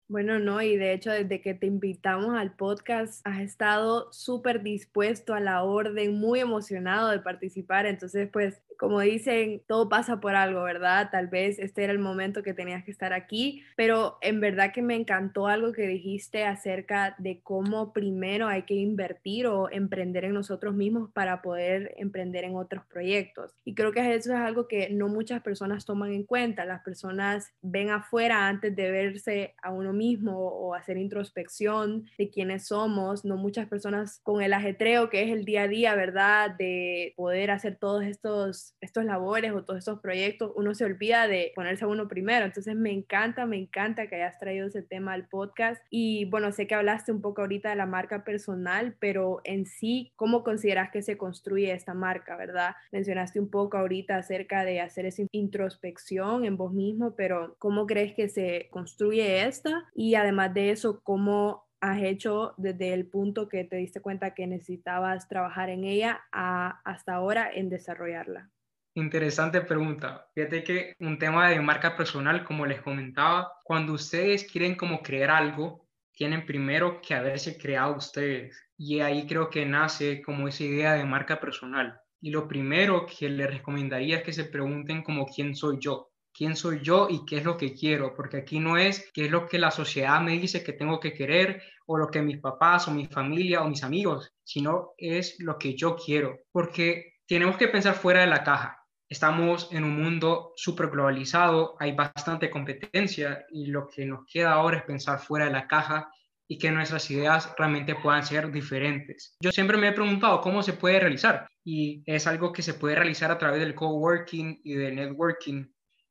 Bueno, 0.07 0.39
no, 0.39 0.61
y 0.61 0.77
de 0.77 0.93
hecho 0.93 1.11
desde 1.11 1.41
que 1.41 1.55
te 1.55 1.67
invitamos 1.67 2.37
al 2.37 2.55
podcast 2.55 3.19
has 3.27 3.41
estado 3.41 4.13
súper 4.13 4.63
dispuesto 4.63 5.33
a 5.33 5.41
la 5.41 5.63
orden, 5.63 6.17
muy 6.17 6.39
emocionado 6.39 7.09
de 7.09 7.19
participar, 7.19 7.85
entonces 7.85 8.29
pues 8.31 8.63
como 8.77 8.99
dicen, 9.01 9.61
todo 9.67 9.89
pasa 9.89 10.19
por 10.19 10.35
algo, 10.35 10.63
¿verdad? 10.63 11.09
Tal 11.11 11.27
vez 11.27 11.59
este 11.59 11.83
era 11.83 11.93
el 11.93 11.99
momento 11.99 12.43
que 12.43 12.53
tenías 12.53 12.83
que 12.83 12.91
estar 12.91 13.13
aquí, 13.13 13.63
pero 13.75 14.17
en 14.21 14.39
verdad 14.39 14.71
que 14.73 14.81
me 14.81 14.95
encantó 14.95 15.47
algo 15.47 15.71
que 15.73 15.87
dijiste 15.87 16.45
acerca 16.45 17.15
de 17.17 17.41
cómo 17.41 17.93
primero 17.93 18.47
hay 18.47 18.63
que 18.63 18.75
invertir 18.75 19.47
o 19.47 19.69
emprender 19.71 20.25
en 20.25 20.33
nosotros 20.33 20.75
mismos 20.75 21.11
para 21.11 21.41
poder 21.41 21.93
emprender 21.97 22.43
en 22.43 22.55
otros 22.55 22.85
proyectos. 22.85 23.55
Y 23.63 23.75
creo 23.75 23.91
que 23.91 23.99
eso 24.15 24.33
es 24.33 24.39
algo 24.39 24.67
que 24.67 24.89
no 24.89 25.07
muchas 25.07 25.41
personas 25.41 25.85
toman 25.85 26.11
en 26.11 26.23
cuenta. 26.23 26.65
Las 26.65 26.81
personas 26.83 27.53
ven 27.61 27.89
afuera 27.89 28.47
antes 28.47 28.75
de 28.75 28.91
verse 28.91 29.55
a 29.61 29.71
uno 29.71 29.93
mismo 29.93 30.37
o 30.37 30.73
hacer 30.73 30.97
introspección 30.97 32.05
de 32.17 32.29
quiénes 32.29 32.67
somos. 32.67 33.25
No 33.25 33.37
muchas 33.37 33.67
personas 33.67 34.19
con 34.23 34.41
el 34.41 34.53
ajetreo 34.53 35.09
que 35.09 35.23
es 35.23 35.31
el 35.31 35.45
día 35.45 35.63
a 35.63 35.67
día, 35.67 35.95
¿verdad? 35.95 36.51
De 36.57 37.13
poder 37.15 37.51
hacer 37.51 37.77
todos 37.77 38.03
estos 38.03 38.64
estos, 38.81 39.05
labores 39.05 39.51
o 39.53 39.63
todos 39.63 39.79
estos 39.79 39.99
proyectos, 39.99 40.51
uno 40.55 40.73
se 40.73 40.85
olvida 40.85 41.27
de 41.27 41.51
ponerse 41.55 41.85
a 41.85 41.87
uno 41.87 42.07
primero. 42.07 42.45
Entonces 42.45 42.75
me 42.75 42.91
encanta, 42.91 43.45
me 43.45 43.57
encanta 43.57 44.07
que 44.07 44.15
hayas 44.15 44.39
traído 44.39 44.67
ese 44.67 44.81
tema 44.81 45.13
al 45.13 45.27
podcast. 45.27 45.81
Y 45.89 46.25
bueno, 46.25 46.51
sé 46.51 46.67
que 46.67 46.75
hablaste 46.75 47.11
un 47.11 47.21
poco 47.21 47.41
ahorita 47.41 47.69
de 47.69 47.75
la 47.75 47.85
marca 47.85 48.23
personal, 48.23 48.95
pero 48.99 49.41
en 49.43 49.65
sí, 49.65 50.13
¿cómo 50.15 50.43
consideras 50.43 50.91
que 50.91 51.01
se 51.01 51.17
construye 51.17 51.71
esta 51.71 51.93
marca, 51.93 52.35
verdad? 52.35 52.75
Mencionaste 52.91 53.39
un 53.39 53.49
poco 53.49 53.77
ahorita 53.77 54.17
acerca 54.17 54.63
de 54.63 54.81
hacer 54.81 55.05
esa 55.05 55.23
introspección 55.31 56.45
en 56.45 56.57
vos 56.57 56.73
mismo, 56.73 57.15
pero 57.15 57.55
¿cómo 57.59 57.85
crees 57.85 58.13
que 58.13 58.29
se 58.29 58.67
construye 58.71 59.45
esta? 59.45 59.85
Y 59.93 60.15
además 60.15 60.53
de 60.53 60.71
eso, 60.71 61.01
¿cómo 61.03 61.65
has 61.81 62.01
hecho 62.01 62.53
desde 62.57 62.93
el 62.93 63.07
punto 63.07 63.47
que 63.47 63.63
te 63.63 63.75
diste 63.77 64.01
cuenta 64.01 64.33
que 64.33 64.47
necesitabas 64.47 65.27
trabajar 65.27 65.69
en 65.69 65.83
ella 65.83 66.21
hasta 66.31 67.13
ahora 67.13 67.49
en 67.53 67.69
desarrollarla? 67.69 68.49
Interesante 68.97 69.59
pregunta. 69.59 70.25
Fíjate 70.33 70.63
que 70.63 70.95
un 70.99 71.19
tema 71.19 71.49
de 71.49 71.59
marca 71.59 71.97
personal, 71.97 72.45
como 72.45 72.65
les 72.65 72.81
comentaba, 72.81 73.51
cuando 73.65 73.91
ustedes 73.91 74.49
quieren 74.49 74.75
como 74.75 75.01
crear 75.01 75.31
algo, 75.31 75.89
tienen 76.13 76.45
primero 76.45 77.01
que 77.01 77.13
haberse 77.13 77.57
creado 77.57 77.97
ustedes. 77.97 78.57
Y 78.77 79.01
ahí 79.01 79.27
creo 79.27 79.49
que 79.49 79.65
nace 79.65 80.21
como 80.21 80.47
esa 80.47 80.63
idea 80.63 80.93
de 80.93 81.03
marca 81.03 81.41
personal. 81.41 81.99
Y 82.21 82.29
lo 82.31 82.47
primero 82.47 83.05
que 83.05 83.27
les 83.27 83.49
recomendaría 83.51 84.19
es 84.19 84.23
que 84.23 84.31
se 84.31 84.45
pregunten 84.45 85.03
como 85.03 85.25
quién 85.25 85.57
soy 85.57 85.77
yo, 85.81 86.11
quién 86.33 86.55
soy 86.55 86.79
yo 86.81 87.09
y 87.09 87.25
qué 87.25 87.39
es 87.39 87.43
lo 87.43 87.57
que 87.57 87.73
quiero, 87.73 88.15
porque 88.15 88.37
aquí 88.37 88.59
no 88.61 88.77
es 88.77 89.11
qué 89.13 89.25
es 89.25 89.31
lo 89.31 89.45
que 89.45 89.59
la 89.59 89.71
sociedad 89.71 90.21
me 90.21 90.39
dice 90.39 90.63
que 90.63 90.71
tengo 90.71 91.01
que 91.01 91.13
querer 91.13 91.61
o 91.85 91.97
lo 91.97 92.07
que 92.07 92.21
mis 92.21 92.39
papás 92.39 92.87
o 92.87 92.91
mi 92.91 93.07
familia 93.07 93.61
o 93.61 93.67
mis 93.67 93.83
amigos, 93.83 94.33
sino 94.45 94.93
es 94.97 95.35
lo 95.39 95.57
que 95.57 95.75
yo 95.75 95.97
quiero, 95.97 96.39
porque 96.53 97.15
tenemos 97.27 97.57
que 97.57 97.67
pensar 97.67 97.95
fuera 97.95 98.21
de 98.21 98.27
la 98.27 98.43
caja. 98.43 98.84
Estamos 99.07 99.69
en 99.71 99.83
un 99.83 100.01
mundo 100.01 100.53
súper 100.55 100.89
globalizado, 100.89 101.75
hay 101.79 101.91
bastante 101.91 102.49
competencia 102.49 103.45
y 103.51 103.67
lo 103.67 103.87
que 103.87 104.05
nos 104.05 104.25
queda 104.25 104.53
ahora 104.53 104.77
es 104.77 104.83
pensar 104.83 105.19
fuera 105.19 105.45
de 105.45 105.51
la 105.51 105.67
caja 105.67 106.09
y 106.47 106.57
que 106.57 106.71
nuestras 106.71 107.09
ideas 107.11 107.53
realmente 107.57 107.95
puedan 107.95 108.25
ser 108.25 108.51
diferentes. 108.51 109.35
Yo 109.39 109.51
siempre 109.51 109.77
me 109.77 109.89
he 109.89 109.93
preguntado 109.93 110.41
cómo 110.41 110.63
se 110.63 110.73
puede 110.73 110.99
realizar 110.99 111.47
y 111.63 112.03
es 112.05 112.25
algo 112.27 112.51
que 112.51 112.61
se 112.61 112.73
puede 112.73 112.95
realizar 112.95 113.31
a 113.31 113.37
través 113.37 113.59
del 113.59 113.75
coworking 113.75 114.61
y 114.63 114.73
del 114.73 114.95
networking 114.95 115.65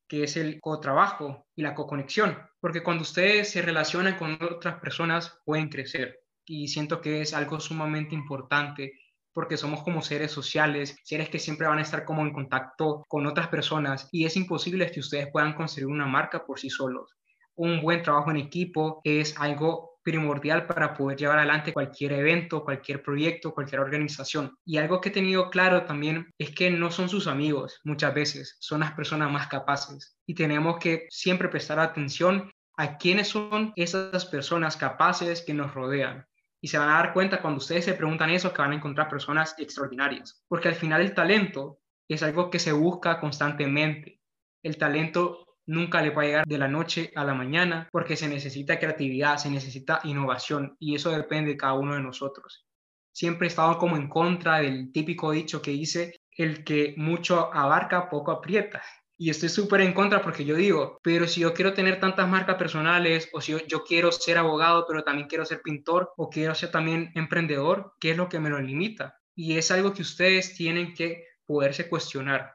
que 0.06 0.24
es 0.24 0.36
el 0.36 0.60
co-trabajo 0.60 1.46
y 1.56 1.62
la 1.62 1.74
co-conexión, 1.74 2.38
porque 2.60 2.82
cuando 2.82 3.02
ustedes 3.02 3.50
se 3.50 3.62
relacionan 3.62 4.16
con 4.16 4.38
otras 4.42 4.78
personas 4.78 5.40
pueden 5.44 5.68
crecer 5.68 6.20
y 6.44 6.68
siento 6.68 7.00
que 7.00 7.22
es 7.22 7.32
algo 7.32 7.58
sumamente 7.58 8.14
importante 8.14 8.92
porque 9.34 9.56
somos 9.56 9.82
como 9.82 10.00
seres 10.00 10.30
sociales, 10.30 10.96
seres 11.04 11.28
que 11.28 11.38
siempre 11.38 11.66
van 11.66 11.78
a 11.78 11.82
estar 11.82 12.04
como 12.04 12.22
en 12.22 12.32
contacto 12.32 13.04
con 13.08 13.26
otras 13.26 13.48
personas 13.48 14.08
y 14.12 14.24
es 14.24 14.36
imposible 14.36 14.90
que 14.90 15.00
ustedes 15.00 15.28
puedan 15.30 15.54
construir 15.54 15.88
una 15.88 16.06
marca 16.06 16.46
por 16.46 16.58
sí 16.58 16.70
solos. 16.70 17.14
Un 17.56 17.82
buen 17.82 18.02
trabajo 18.02 18.30
en 18.30 18.38
equipo 18.38 19.00
es 19.04 19.38
algo 19.38 19.98
primordial 20.04 20.66
para 20.66 20.94
poder 20.94 21.18
llevar 21.18 21.38
adelante 21.38 21.72
cualquier 21.72 22.12
evento, 22.12 22.62
cualquier 22.62 23.02
proyecto, 23.02 23.54
cualquier 23.54 23.80
organización. 23.80 24.56
Y 24.64 24.76
algo 24.76 25.00
que 25.00 25.08
he 25.08 25.12
tenido 25.12 25.50
claro 25.50 25.84
también 25.84 26.30
es 26.38 26.50
que 26.54 26.70
no 26.70 26.90
son 26.90 27.08
sus 27.08 27.26
amigos 27.26 27.80
muchas 27.84 28.14
veces, 28.14 28.56
son 28.60 28.80
las 28.80 28.92
personas 28.92 29.32
más 29.32 29.48
capaces. 29.48 30.16
Y 30.26 30.34
tenemos 30.34 30.78
que 30.78 31.06
siempre 31.10 31.48
prestar 31.48 31.80
atención 31.80 32.50
a 32.76 32.98
quiénes 32.98 33.28
son 33.28 33.72
esas 33.76 34.26
personas 34.26 34.76
capaces 34.76 35.42
que 35.42 35.54
nos 35.54 35.72
rodean. 35.74 36.26
Y 36.64 36.68
se 36.68 36.78
van 36.78 36.88
a 36.88 36.94
dar 36.94 37.12
cuenta 37.12 37.42
cuando 37.42 37.58
ustedes 37.58 37.84
se 37.84 37.92
preguntan 37.92 38.30
eso 38.30 38.50
que 38.54 38.62
van 38.62 38.72
a 38.72 38.76
encontrar 38.76 39.10
personas 39.10 39.54
extraordinarias. 39.58 40.42
Porque 40.48 40.68
al 40.68 40.74
final 40.74 41.02
el 41.02 41.12
talento 41.12 41.80
es 42.08 42.22
algo 42.22 42.48
que 42.48 42.58
se 42.58 42.72
busca 42.72 43.20
constantemente. 43.20 44.22
El 44.62 44.78
talento 44.78 45.58
nunca 45.66 46.00
le 46.00 46.08
va 46.08 46.22
a 46.22 46.24
llegar 46.24 46.46
de 46.46 46.56
la 46.56 46.66
noche 46.66 47.12
a 47.16 47.22
la 47.22 47.34
mañana 47.34 47.86
porque 47.92 48.16
se 48.16 48.28
necesita 48.28 48.78
creatividad, 48.78 49.36
se 49.36 49.50
necesita 49.50 50.00
innovación 50.04 50.74
y 50.80 50.94
eso 50.94 51.10
depende 51.10 51.50
de 51.50 51.58
cada 51.58 51.74
uno 51.74 51.96
de 51.96 52.00
nosotros. 52.00 52.66
Siempre 53.12 53.46
he 53.46 53.48
estado 53.48 53.76
como 53.76 53.98
en 53.98 54.08
contra 54.08 54.60
del 54.60 54.90
típico 54.90 55.32
dicho 55.32 55.60
que 55.60 55.72
dice, 55.72 56.16
el 56.34 56.64
que 56.64 56.94
mucho 56.96 57.52
abarca, 57.52 58.08
poco 58.08 58.30
aprieta. 58.30 58.82
Y 59.16 59.30
estoy 59.30 59.48
súper 59.48 59.80
en 59.80 59.92
contra 59.92 60.22
porque 60.22 60.44
yo 60.44 60.56
digo, 60.56 60.98
pero 61.02 61.28
si 61.28 61.40
yo 61.40 61.54
quiero 61.54 61.72
tener 61.72 62.00
tantas 62.00 62.28
marcas 62.28 62.56
personales 62.56 63.28
o 63.32 63.40
si 63.40 63.52
yo, 63.52 63.58
yo, 63.66 63.84
quiero 63.84 64.10
ser 64.10 64.38
abogado, 64.38 64.86
pero 64.88 65.04
también 65.04 65.28
quiero 65.28 65.44
ser 65.44 65.62
pintor 65.62 66.12
o 66.16 66.28
quiero 66.28 66.54
ser 66.54 66.72
también 66.72 67.12
emprendedor, 67.14 67.94
¿qué 68.00 68.10
es 68.10 68.16
lo 68.16 68.28
que 68.28 68.40
me 68.40 68.50
lo 68.50 68.60
limita? 68.60 69.20
Y 69.36 69.56
es 69.56 69.70
algo 69.70 69.94
que 69.94 70.02
ustedes 70.02 70.54
tienen 70.56 70.94
que 70.94 71.24
poderse 71.46 71.88
cuestionar 71.88 72.54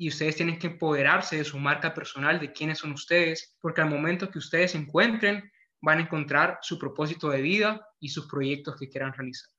y 0.00 0.08
ustedes 0.08 0.36
tienen 0.36 0.58
que 0.58 0.68
empoderarse 0.68 1.36
de 1.36 1.44
su 1.44 1.58
marca 1.58 1.92
personal, 1.92 2.40
de 2.40 2.52
quiénes 2.52 2.78
son 2.78 2.92
ustedes, 2.92 3.58
porque 3.60 3.82
al 3.82 3.90
momento 3.90 4.30
que 4.30 4.38
ustedes 4.38 4.70
se 4.70 4.78
encuentren, 4.78 5.52
van 5.82 5.98
a 5.98 6.02
encontrar 6.02 6.58
su 6.62 6.78
propósito 6.78 7.28
de 7.28 7.42
vida 7.42 7.86
y 8.00 8.08
sus 8.08 8.26
proyectos 8.26 8.76
que 8.78 8.88
quieran 8.88 9.12
realizar. 9.12 9.50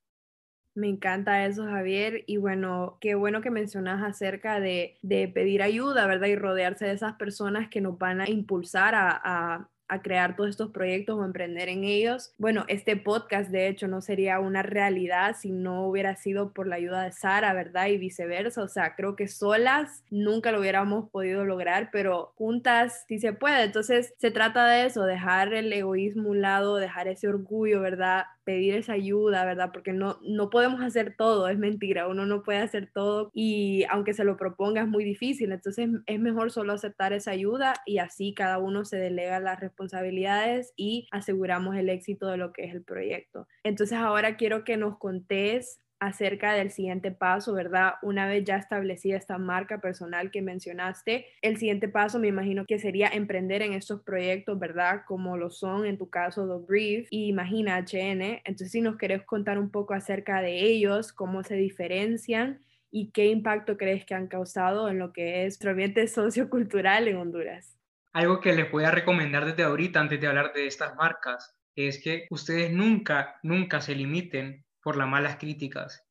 Me 0.74 0.88
encanta 0.88 1.46
eso, 1.46 1.66
Javier. 1.66 2.24
Y 2.28 2.38
bueno, 2.38 2.98
qué 3.02 3.16
bueno 3.16 3.42
que 3.42 3.52
mencionas 3.52 4.02
acerca 4.04 4.60
de, 4.60 4.98
de 5.02 5.28
pedir 5.28 5.62
ayuda, 5.62 6.08
¿verdad? 6.08 6.28
Y 6.28 6.36
rodearse 6.36 6.86
de 6.86 6.94
esas 6.94 7.16
personas 7.16 7.70
que 7.70 7.82
nos 7.82 7.98
van 7.98 8.22
a 8.22 8.30
impulsar 8.30 8.96
a, 8.96 9.10
a, 9.22 9.70
a 9.92 10.02
crear 10.02 10.38
todos 10.38 10.50
estos 10.52 10.72
proyectos 10.72 11.20
o 11.20 11.26
emprender 11.26 11.68
en 11.68 11.84
ellos. 11.84 12.32
Bueno, 12.38 12.64
este 12.70 12.96
podcast 12.96 13.52
de 13.52 13.68
hecho 13.68 13.90
no 13.90 14.00
sería 14.00 14.40
una 14.40 14.64
realidad 14.64 15.36
si 15.38 15.52
no 15.52 15.86
hubiera 15.86 16.16
sido 16.16 16.54
por 16.54 16.66
la 16.66 16.78
ayuda 16.78 17.04
de 17.04 17.12
Sara, 17.12 17.54
¿verdad? 17.54 17.88
Y 17.88 17.98
viceversa. 17.98 18.64
O 18.64 18.70
sea, 18.70 18.96
creo 18.96 19.18
que 19.18 19.28
solas 19.28 20.06
nunca 20.10 20.54
lo 20.54 20.62
hubiéramos 20.62 21.10
podido 21.10 21.44
lograr, 21.44 21.90
pero 21.92 22.32
juntas 22.38 23.04
sí 23.10 23.20
se 23.20 23.34
puede. 23.34 23.64
Entonces, 23.66 24.14
se 24.18 24.32
trata 24.32 24.66
de 24.66 24.86
eso, 24.86 25.04
dejar 25.04 25.54
el 25.54 25.74
egoísmo 25.74 26.30
a 26.30 26.32
un 26.32 26.42
lado, 26.42 26.78
dejar 26.78 27.10
ese 27.10 27.28
orgullo, 27.28 27.82
¿verdad? 27.82 28.24
Pedir 28.44 28.76
esa 28.76 28.94
ayuda, 28.94 29.46
¿verdad? 29.46 29.72
Porque 29.74 29.94
no, 29.94 30.20
no 30.22 30.50
podemos 30.50 30.82
hacer 30.82 31.16
todo, 31.18 31.48
es 31.48 31.58
mentira, 31.58 32.08
uno 32.08 32.26
no 32.26 32.44
puede 32.44 32.60
hacer 32.60 32.90
todo 32.94 33.32
y 33.34 33.84
aunque 33.90 34.14
se 34.14 34.24
lo 34.24 34.38
proponga 34.38 34.82
es 34.82 34.88
muy 34.88 35.04
difícil, 35.04 35.52
entonces 35.52 35.90
es 36.06 36.20
mejor 36.20 36.52
solo 36.52 36.74
aceptar 36.74 37.14
esa 37.14 37.32
ayuda 37.32 37.74
y 37.86 38.00
así 38.00 38.34
cada 38.34 38.58
uno 38.58 38.86
se 38.86 38.98
delega 38.98 39.40
las 39.40 39.60
responsabilidades 39.60 40.74
y 40.76 41.08
aseguramos 41.12 41.76
el 41.76 41.90
éxito 41.90 42.28
de 42.28 42.38
lo 42.38 42.52
que 42.54 42.66
es 42.66 42.74
el 42.74 42.84
proyecto. 42.84 43.48
Entonces 43.64 43.98
ahora 43.98 44.38
quiero 44.38 44.64
que 44.64 44.78
nos 44.78 44.98
contés 44.98 45.80
acerca 46.02 46.54
del 46.54 46.72
siguiente 46.72 47.12
paso, 47.12 47.54
¿verdad? 47.54 47.94
Una 48.02 48.28
vez 48.28 48.44
ya 48.44 48.58
establecida 48.58 49.18
esta 49.18 49.38
marca 49.38 49.80
personal 49.80 50.32
que 50.32 50.42
mencionaste, 50.42 51.28
el 51.44 51.58
siguiente 51.58 51.88
paso 51.88 52.18
me 52.18 52.28
imagino 52.28 52.66
que 52.66 52.80
sería 52.80 53.08
emprender 53.08 53.62
en 53.62 53.74
estos 53.74 54.02
proyectos, 54.02 54.58
¿verdad? 54.58 55.04
Como 55.08 55.38
lo 55.38 55.52
son 55.52 55.86
en 55.86 56.00
tu 56.00 56.10
caso 56.10 56.48
The 56.48 56.66
Brief 56.68 57.08
y 57.12 57.28
Imagina 57.28 57.78
HN. 57.78 58.42
Entonces, 58.44 58.72
si 58.72 58.82
nos 58.82 58.98
querés 58.98 59.24
contar 59.26 59.60
un 59.60 59.70
poco 59.70 59.94
acerca 59.94 60.42
de 60.42 60.62
ellos, 60.62 61.14
cómo 61.14 61.44
se 61.44 61.54
diferencian 61.56 62.60
y 62.90 63.12
qué 63.12 63.28
impacto 63.28 63.78
crees 63.78 64.04
que 64.04 64.16
han 64.16 64.28
causado 64.28 64.90
en 64.90 64.98
lo 64.98 65.14
que 65.14 65.46
es 65.46 65.54
nuestro 65.54 65.70
ambiente 65.70 66.08
sociocultural 66.08 67.08
en 67.08 67.18
Honduras. 67.18 67.78
Algo 68.12 68.42
que 68.42 68.54
les 68.54 68.72
voy 68.72 68.86
a 68.86 68.92
recomendar 68.92 69.46
desde 69.46 69.64
ahorita, 69.64 70.00
antes 70.00 70.20
de 70.20 70.26
hablar 70.26 70.52
de 70.54 70.66
estas 70.66 70.96
marcas, 70.96 71.56
es 71.76 72.02
que 72.04 72.26
ustedes 72.32 72.72
nunca, 72.72 73.36
nunca 73.44 73.82
se 73.82 73.94
limiten 73.94 74.66
por 74.84 74.98
las 74.98 75.08
malas 75.08 75.38
críticas. 75.38 76.04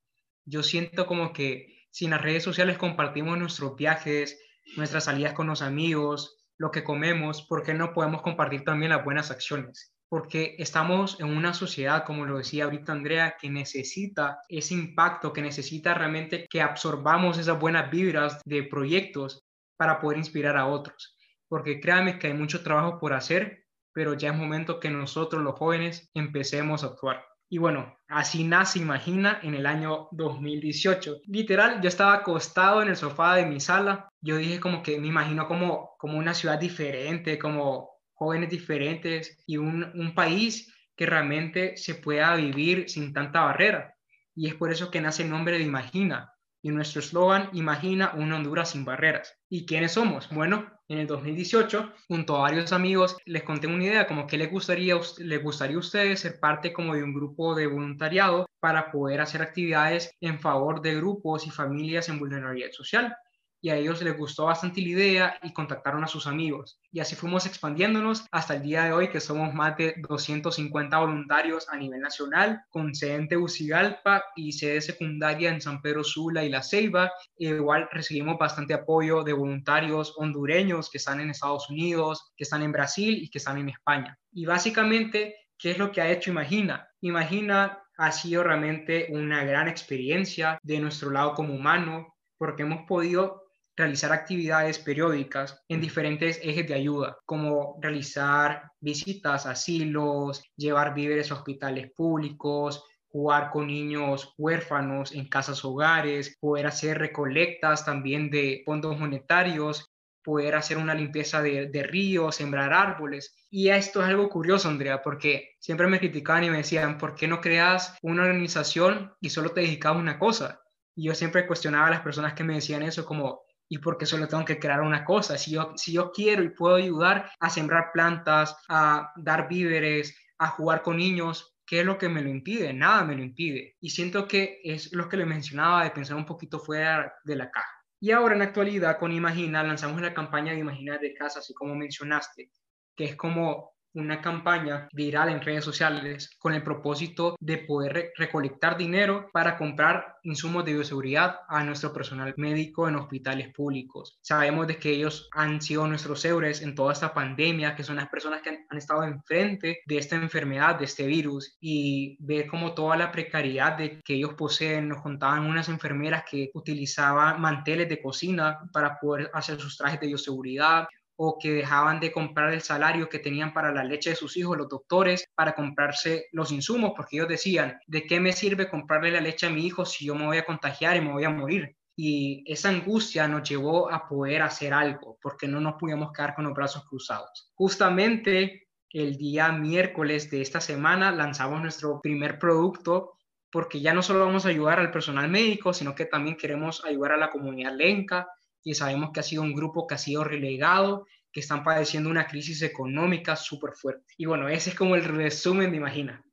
Yo 0.45 0.63
siento 0.63 1.07
como 1.07 1.33
que 1.33 1.87
si 1.91 2.05
en 2.05 2.13
las 2.13 2.23
redes 2.23 2.43
sociales 2.43 2.79
compartimos 2.79 3.39
nuestros 3.39 3.77
viajes, 3.77 4.39
nuestras 4.77 5.05
salidas 5.05 5.33
con 5.33 5.47
los 5.47 5.63
amigos, 5.63 6.41
lo 6.57 6.71
que 6.71 6.85
comemos, 6.85 7.43
¿por 7.43 7.63
qué 7.63 7.75
no 7.75 7.93
podemos 7.93 8.23
compartir 8.23 8.65
también 8.65 8.91
las 8.91 9.05
buenas 9.05 9.31
acciones? 9.31 9.95
Porque 10.09 10.57
estamos 10.59 11.19
en 11.21 11.29
una 11.29 11.55
sociedad, 11.55 12.05
como 12.05 12.27
lo 12.27 12.39
decía 12.39 12.65
ahorita 12.65 12.93
Andrea, 12.93 13.37
que 13.41 13.49
necesita 13.49 14.41
ese 14.49 14.75
impacto, 14.75 15.33
que 15.33 15.41
necesita 15.41 15.95
realmente 15.95 16.47
que 16.51 16.61
absorbamos 16.61 17.39
esas 17.39 17.59
buenas 17.59 17.91
vibras 17.91 18.41
de 18.45 18.65
proyectos 18.65 19.47
para 19.77 20.01
poder 20.01 20.19
inspirar 20.19 20.57
a 20.57 20.67
otros. 20.67 21.17
Porque 21.49 21.81
créanme 21.81 22.19
que 22.19 22.27
hay 22.27 22.35
mucho 22.35 22.63
trabajo 22.63 22.99
por 22.99 23.15
hacer, 23.15 23.65
pero 23.93 24.15
ya 24.15 24.31
es 24.31 24.37
momento 24.37 24.81
que 24.81 24.91
nosotros 24.91 25.43
los 25.43 25.57
jóvenes 25.59 26.11
empecemos 26.15 26.85
a 26.85 26.89
actuar. 26.89 27.30
Y 27.53 27.59
bueno, 27.59 27.99
así 28.07 28.45
nace 28.45 28.79
Imagina 28.79 29.41
en 29.43 29.57
el 29.57 29.67
año 29.67 30.07
2018. 30.13 31.23
Literal, 31.27 31.81
yo 31.83 31.89
estaba 31.89 32.15
acostado 32.15 32.81
en 32.81 32.89
el 32.89 32.97
sofá 32.97 33.35
de 33.35 33.45
mi 33.45 33.59
sala. 33.59 34.09
Yo 34.21 34.37
dije 34.37 34.61
como 34.61 34.85
que 34.85 35.01
me 35.01 35.09
imagino 35.09 35.49
como, 35.49 35.97
como 35.99 36.17
una 36.17 36.33
ciudad 36.33 36.61
diferente, 36.61 37.41
como 37.41 37.91
jóvenes 38.13 38.51
diferentes 38.51 39.43
y 39.49 39.57
un, 39.57 39.83
un 39.95 40.15
país 40.15 40.73
que 40.95 41.07
realmente 41.07 41.77
se 41.77 41.97
pueda 41.97 42.37
vivir 42.37 42.89
sin 42.89 43.13
tanta 43.13 43.41
barrera. 43.41 43.97
Y 44.33 44.47
es 44.47 44.55
por 44.55 44.71
eso 44.71 44.89
que 44.89 45.01
nace 45.01 45.25
el 45.25 45.31
nombre 45.31 45.59
de 45.59 45.65
Imagina. 45.65 46.33
Y 46.63 46.71
nuestro 46.71 47.01
eslogan, 47.01 47.49
Imagina 47.53 48.13
una 48.15 48.37
Honduras 48.37 48.71
sin 48.71 48.85
barreras. 48.85 49.35
¿Y 49.49 49.67
quiénes 49.67 49.93
somos? 49.93 50.29
Bueno, 50.31 50.71
en 50.89 50.99
el 50.99 51.07
2018, 51.07 51.93
junto 52.09 52.37
a 52.37 52.41
varios 52.41 52.73
amigos, 52.73 53.17
les 53.25 53.43
conté 53.43 53.67
una 53.67 53.85
idea 53.85 54.07
como 54.07 54.27
que 54.27 54.37
les 54.37 54.51
gustaría, 54.51 54.99
les 55.19 55.43
gustaría 55.43 55.77
a 55.77 55.81
ustedes 55.81 56.21
ser 56.21 56.39
parte 56.41 56.73
como 56.73 56.95
de 56.95 57.03
un 57.03 57.15
grupo 57.15 57.55
de 57.55 57.67
voluntariado 57.67 58.47
para 58.61 58.91
poder 58.91 59.21
hacer 59.21 59.41
actividades 59.41 60.13
en 60.21 60.39
favor 60.39 60.83
de 60.83 60.97
grupos 60.97 61.47
y 61.47 61.51
familias 61.51 62.09
en 62.09 62.19
vulnerabilidad 62.19 62.73
social 62.73 63.17
y 63.61 63.71
a 63.71 63.77
ellos 63.77 64.03
les 64.03 64.17
gustó 64.17 64.47
bastante 64.47 64.81
la 64.81 64.89
idea 64.89 65.39
y 65.43 65.53
contactaron 65.53 66.03
a 66.05 66.09
sus 66.09 66.27
amigos. 66.27 66.81
Y 66.93 67.01
así 67.01 67.15
fuimos 67.15 67.47
expandiéndonos 67.47 68.27
hasta 68.31 68.55
el 68.55 68.63
día 68.63 68.85
de 68.85 68.93
hoy 68.93 69.09
que 69.09 69.21
somos 69.21 69.53
más 69.55 69.77
de 69.77 69.95
250 70.09 70.99
voluntarios 70.99 71.69
a 71.69 71.77
nivel 71.77 72.01
nacional, 72.01 72.63
con 72.71 72.95
sede 72.95 73.15
en 73.15 73.29
Tegucigalpa 73.29 74.25
y 74.35 74.53
sede 74.53 74.81
secundaria 74.81 75.51
en 75.51 75.61
San 75.61 75.83
Pedro 75.83 76.05
Sula 76.05 76.45
y 76.45 76.49
La 76.49 76.63
Ceiba. 76.63 77.13
igual 77.37 77.89
recibimos 77.93 78.39
bastante 78.39 78.75
apoyo 78.75 79.23
de 79.23 79.33
voluntarios 79.33 80.15
hondureños 80.17 80.91
que 80.91 80.99
están 80.99 81.21
en 81.21 81.31
Estados 81.31 81.69
Unidos, 81.71 82.33
que 82.37 82.45
están 82.45 82.63
en 82.63 82.73
Brasil 82.73 83.19
y 83.23 83.29
que 83.29 83.39
están 83.39 83.59
en 83.59 83.69
España. 83.69 84.19
Y 84.33 84.47
básicamente, 84.47 85.37
¿qué 85.59 85.73
es 85.73 85.79
lo 85.79 85.93
que 85.93 86.01
ha 86.01 86.11
hecho 86.11 86.31
Imagina? 86.31 86.89
Imagina 87.01 87.83
ha 87.97 88.13
sido 88.13 88.43
realmente 88.43 89.09
una 89.11 89.45
gran 89.45 89.69
experiencia 89.69 90.59
de 90.63 90.81
nuestro 90.81 91.11
lado 91.11 91.35
como 91.35 91.53
humano 91.53 92.15
porque 92.39 92.63
hemos 92.63 92.87
podido 92.87 93.50
realizar 93.81 94.13
actividades 94.13 94.79
periódicas 94.79 95.63
en 95.69 95.81
diferentes 95.81 96.39
ejes 96.43 96.69
de 96.69 96.75
ayuda, 96.75 97.19
como 97.27 97.79
realizar 97.81 98.71
visitas 98.81 99.47
a 99.47 99.51
asilos, 99.51 100.43
llevar 100.57 100.95
víveres 100.95 101.31
a 101.31 101.35
hospitales 101.35 101.91
públicos, 101.93 102.85
jugar 103.09 103.51
con 103.51 103.67
niños 103.67 104.35
huérfanos 104.39 105.13
en 105.13 105.29
casas 105.29 105.65
hogares, 105.65 106.37
poder 106.41 106.67
hacer 106.67 106.99
recolectas 106.99 107.85
también 107.85 108.31
de 108.31 108.63
fondos 108.65 108.99
monetarios, 108.99 109.91
poder 110.23 110.55
hacer 110.55 110.77
una 110.79 110.95
limpieza 110.95 111.43
de, 111.43 111.83
ríos, 111.83 112.37
sembrar 112.37 112.73
árboles. 112.73 113.35
Y 113.51 113.71
esto 113.71 114.01
es 114.01 114.09
algo 114.09 114.29
curioso, 114.29 114.69
Andrea, 114.69 115.03
porque 115.03 115.57
siempre 115.59 115.87
me 115.87 115.99
criticaban 115.99 116.45
y 116.45 116.51
me 116.51 116.59
decían, 116.59 116.99
¿por 116.99 117.15
qué 117.15 117.27
no 117.27 117.41
creas 117.41 117.97
una 118.03 118.23
organización 118.23 119.13
y 119.21 119.31
solo 119.31 119.51
te 119.51 119.63
dedicas 119.63 119.93
a 119.93 119.99
una 119.99 120.19
cosa? 120.19 120.61
Y 120.95 121.05
yo 121.05 121.15
siempre 121.15 121.47
cuestionaba 121.47 121.89
a 121.89 121.91
las 121.91 122.03
personas 122.03 122.35
que 122.35 122.45
me 122.45 122.55
decían 122.55 122.83
eso 122.83 123.05
como, 123.05 123.43
¿y 123.71 123.79
por 123.79 123.97
qué 123.97 124.05
solo 124.05 124.27
tengo 124.27 124.45
que 124.45 124.59
crear 124.59 124.83
una 124.83 125.05
cosa? 125.05 125.39
Si 125.39 125.53
yo, 125.53 125.73
si 125.77 125.93
yo 125.93 126.11
quiero 126.11 126.43
y 126.43 126.51
puedo 126.51 126.75
ayudar 126.75 127.31
a 127.39 127.49
sembrar 127.49 127.93
plantas, 127.95 128.57
a 128.69 129.13
dar 129.17 129.49
víveres, 129.49 130.15
a 130.39 130.49
jugar 130.49 130.83
con 130.83 130.97
niños, 130.97 131.57
¿qué 131.65 131.81
es 131.81 131.87
lo 131.87 131.97
que 131.97 132.09
me 132.09 132.21
lo 132.21 132.29
impide? 132.29 132.73
Nada 132.73 133.05
me 133.05 133.15
lo 133.15 133.23
impide. 133.23 133.77
Y 133.81 133.91
siento 133.91 134.27
que 134.27 134.61
es 134.65 134.93
lo 134.93 135.09
que 135.09 135.17
le 135.17 135.25
mencionaba 135.25 135.85
de 135.85 135.93
pensar 135.93 136.17
un 136.17 136.27
poquito 136.27 136.59
fuera 136.59 137.15
de 137.25 137.37
la 137.37 137.49
caja. 137.49 137.71
Y 138.01 138.11
ahora 138.11 138.35
en 138.35 138.41
la 138.41 138.47
actualidad 138.47 138.99
con 138.99 139.13
Imagina 139.13 139.63
lanzamos 139.63 140.01
la 140.01 140.13
campaña 140.13 140.53
de 140.53 140.59
Imaginar 140.59 140.99
de 140.99 141.15
Casa, 141.15 141.39
así 141.39 141.55
como 141.55 141.77
mencionaste, 141.77 142.51
que 142.97 143.05
es 143.05 143.15
como 143.15 143.77
una 143.95 144.21
campaña 144.21 144.89
viral 144.93 145.31
en 145.31 145.41
redes 145.41 145.65
sociales 145.65 146.31
con 146.39 146.55
el 146.55 146.63
propósito 146.63 147.37
de 147.41 147.59
poder 147.59 148.13
recolectar 148.17 148.77
dinero 148.77 149.29
para 149.33 149.57
comprar 149.57 150.17
insumos 150.23 150.65
de 150.65 150.75
bioseguridad 150.75 151.41
a 151.49 151.65
nuestro 151.65 151.93
personal 151.93 152.35
médico 152.37 152.89
en 152.89 152.97
hospitales 152.97 153.53
públicos. 153.53 154.19
Sabemos 154.23 154.67
de 154.67 154.77
que 154.77 154.91
ellos 154.91 155.29
han 155.33 155.61
sido 155.61 155.87
nuestros 155.87 156.25
héroes 156.25 156.63
en 156.63 156.75
toda 156.75 156.93
esta 156.93 157.15
pandemia, 157.15 157.75
que 157.75 157.85
son 157.85 157.97
las 157.97 158.09
personas 158.09 158.43
que 158.43 158.51
han, 158.51 158.79
estado 158.79 159.05
enfrente 159.05 159.81
de 159.87 159.99
esta 159.99 160.17
enfermedad, 160.17 160.79
de 160.79 160.87
este 160.87 161.07
virus, 161.07 161.57
y 161.61 162.17
ver 162.21 162.47
como 162.47 162.73
toda 162.75 162.97
la 162.97 163.13
precariedad 163.13 163.77
de 163.77 164.01
que 164.03 164.15
ellos 164.15 164.35
poseen. 164.35 164.89
Nos 164.89 165.03
contaban 165.03 165.45
unas 165.47 165.69
enfermeras 165.69 166.25
que 166.31 166.51
utilizaban 166.55 167.41
manteles 167.41 167.89
de 167.89 168.01
cocina 168.01 168.61
para 168.73 168.99
poder 168.99 169.31
hacer 169.35 169.61
sus 169.61 169.77
trajes 169.77 170.01
de 170.01 170.07
bioseguridad, 170.07 170.87
o 171.23 171.39
que 171.39 171.53
dejaban 171.53 172.01
de 172.01 172.13
comprar 172.13 172.55
el 172.55 172.63
salario 172.63 173.11
que 173.11 173.19
tenían 173.19 173.53
para 173.53 173.71
la 173.75 173.85
leche 173.85 174.09
de 174.09 174.17
sus 174.17 174.39
hijos, 174.39 174.57
los 174.57 174.71
doctores, 174.71 175.27
para 175.35 175.55
comprarse 175.55 176.29
los 176.33 176.51
insumos, 176.51 176.93
porque 176.97 177.17
ellos 177.17 177.29
decían, 177.29 177.79
¿de 177.87 178.07
qué 178.07 178.19
me 178.21 178.33
sirve 178.33 178.71
comprarle 178.71 179.11
la 179.11 179.21
leche 179.21 179.47
a 179.47 179.51
mi 179.51 179.67
hijo 179.67 179.85
si 179.85 180.07
yo 180.07 180.15
me 180.15 180.25
voy 180.25 180.39
a 180.39 180.47
contagiar 180.47 180.97
y 180.97 181.03
me 181.03 181.13
voy 181.13 181.25
a 181.25 181.31
morir? 181.31 181.77
Y 181.95 182.43
esa 182.51 182.71
angustia 182.71 183.29
nos 183.29 183.47
llevó 183.47 183.93
a 183.93 184.09
poder 184.09 184.41
hacer 184.41 184.73
algo, 184.73 185.19
porque 185.21 185.47
no 185.47 185.61
nos 185.61 185.75
podíamos 185.75 186.11
quedar 186.11 186.35
con 186.35 186.45
los 186.45 186.55
brazos 186.55 186.87
cruzados. 186.89 187.53
Justamente 187.55 188.69
el 188.89 189.19
día 189.19 189.53
miércoles 189.53 190.31
de 190.31 190.41
esta 190.41 190.63
semana 190.63 191.13
lanzamos 191.13 191.61
nuestro 191.61 192.01
primer 192.01 192.39
producto 192.39 193.13
porque 193.53 193.83
ya 193.83 193.93
no 193.93 194.03
solo 194.03 194.25
vamos 194.25 194.47
a 194.47 194.49
ayudar 194.49 194.79
al 194.81 194.91
personal 194.91 195.29
médico, 195.29 195.75
sino 195.75 195.95
que 195.95 196.07
también 196.07 196.39
queremos 196.39 196.83
ayudar 196.83 197.13
a 197.13 197.17
la 197.19 197.31
comunidad 197.31 197.75
lenca, 197.75 198.27
y 198.63 198.75
sabemos 198.75 199.11
que 199.13 199.21
ha 199.21 199.25
sido 199.25 199.43
un 199.43 199.55
grupo 199.55 199.87
que 199.87 199.95
ha 199.95 199.99
sido 199.99 200.25
relegado, 200.25 201.07
que 201.33 201.41
están 201.41 201.65
padeciendo 201.65 202.11
una 202.11 202.27
crisis 202.27 202.63
económica 202.63 203.37
súper 203.37 203.73
fuerte. 203.75 204.15
Y 204.17 204.27
bueno, 204.27 204.49
ese 204.49 204.71
es 204.71 204.77
como 204.77 204.97
el 204.97 205.05
resumen 205.05 205.71
de 205.71 205.77
Imagina. 205.77 206.25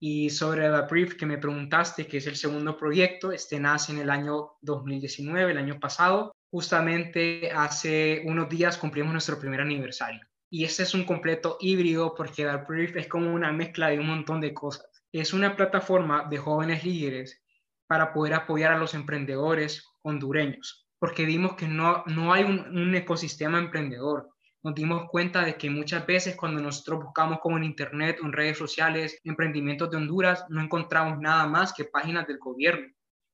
Y 0.00 0.30
sobre 0.30 0.68
la 0.68 0.82
Brief 0.82 1.16
que 1.16 1.26
me 1.26 1.38
preguntaste, 1.38 2.06
que 2.06 2.18
es 2.18 2.26
el 2.28 2.36
segundo 2.36 2.76
proyecto, 2.76 3.32
este 3.32 3.58
nace 3.58 3.92
en 3.92 3.98
el 3.98 4.10
año 4.10 4.52
2019, 4.60 5.50
el 5.50 5.58
año 5.58 5.80
pasado. 5.80 6.32
Justamente 6.50 7.50
hace 7.50 8.22
unos 8.24 8.48
días 8.48 8.78
cumplimos 8.78 9.12
nuestro 9.12 9.38
primer 9.38 9.60
aniversario. 9.60 10.20
Y 10.50 10.64
este 10.64 10.84
es 10.84 10.94
un 10.94 11.04
completo 11.04 11.58
híbrido 11.60 12.14
porque 12.14 12.44
la 12.44 12.58
Brief 12.58 12.96
es 12.96 13.08
como 13.08 13.34
una 13.34 13.52
mezcla 13.52 13.88
de 13.88 13.98
un 13.98 14.06
montón 14.06 14.40
de 14.40 14.54
cosas. 14.54 14.86
Es 15.12 15.32
una 15.32 15.56
plataforma 15.56 16.26
de 16.30 16.38
jóvenes 16.38 16.84
líderes 16.84 17.42
para 17.86 18.12
poder 18.12 18.34
apoyar 18.34 18.72
a 18.72 18.78
los 18.78 18.94
emprendedores 18.94 19.84
hondureños 20.02 20.87
porque 20.98 21.24
vimos 21.24 21.54
que 21.54 21.68
no, 21.68 22.02
no 22.06 22.32
hay 22.32 22.44
un, 22.44 22.94
ecosistema 22.94 23.58
emprendedor. 23.58 24.28
Nos 24.62 24.74
dimos 24.74 25.08
cuenta 25.08 25.44
de 25.44 25.56
que 25.56 25.70
muchas 25.70 26.04
veces 26.06 26.36
cuando 26.36 26.60
nosotros 26.60 27.04
buscamos 27.04 27.38
como 27.40 27.56
en 27.56 27.64
Internet 27.64 28.18
en 28.22 28.32
redes 28.32 28.58
sociales 28.58 29.20
emprendimientos 29.24 29.90
de 29.90 29.96
Honduras, 29.96 30.44
no 30.48 30.60
encontramos 30.60 31.18
nada 31.20 31.46
más 31.46 31.72
que 31.72 31.84
páginas 31.84 32.26
del 32.26 32.38
gobierno, 32.38 32.88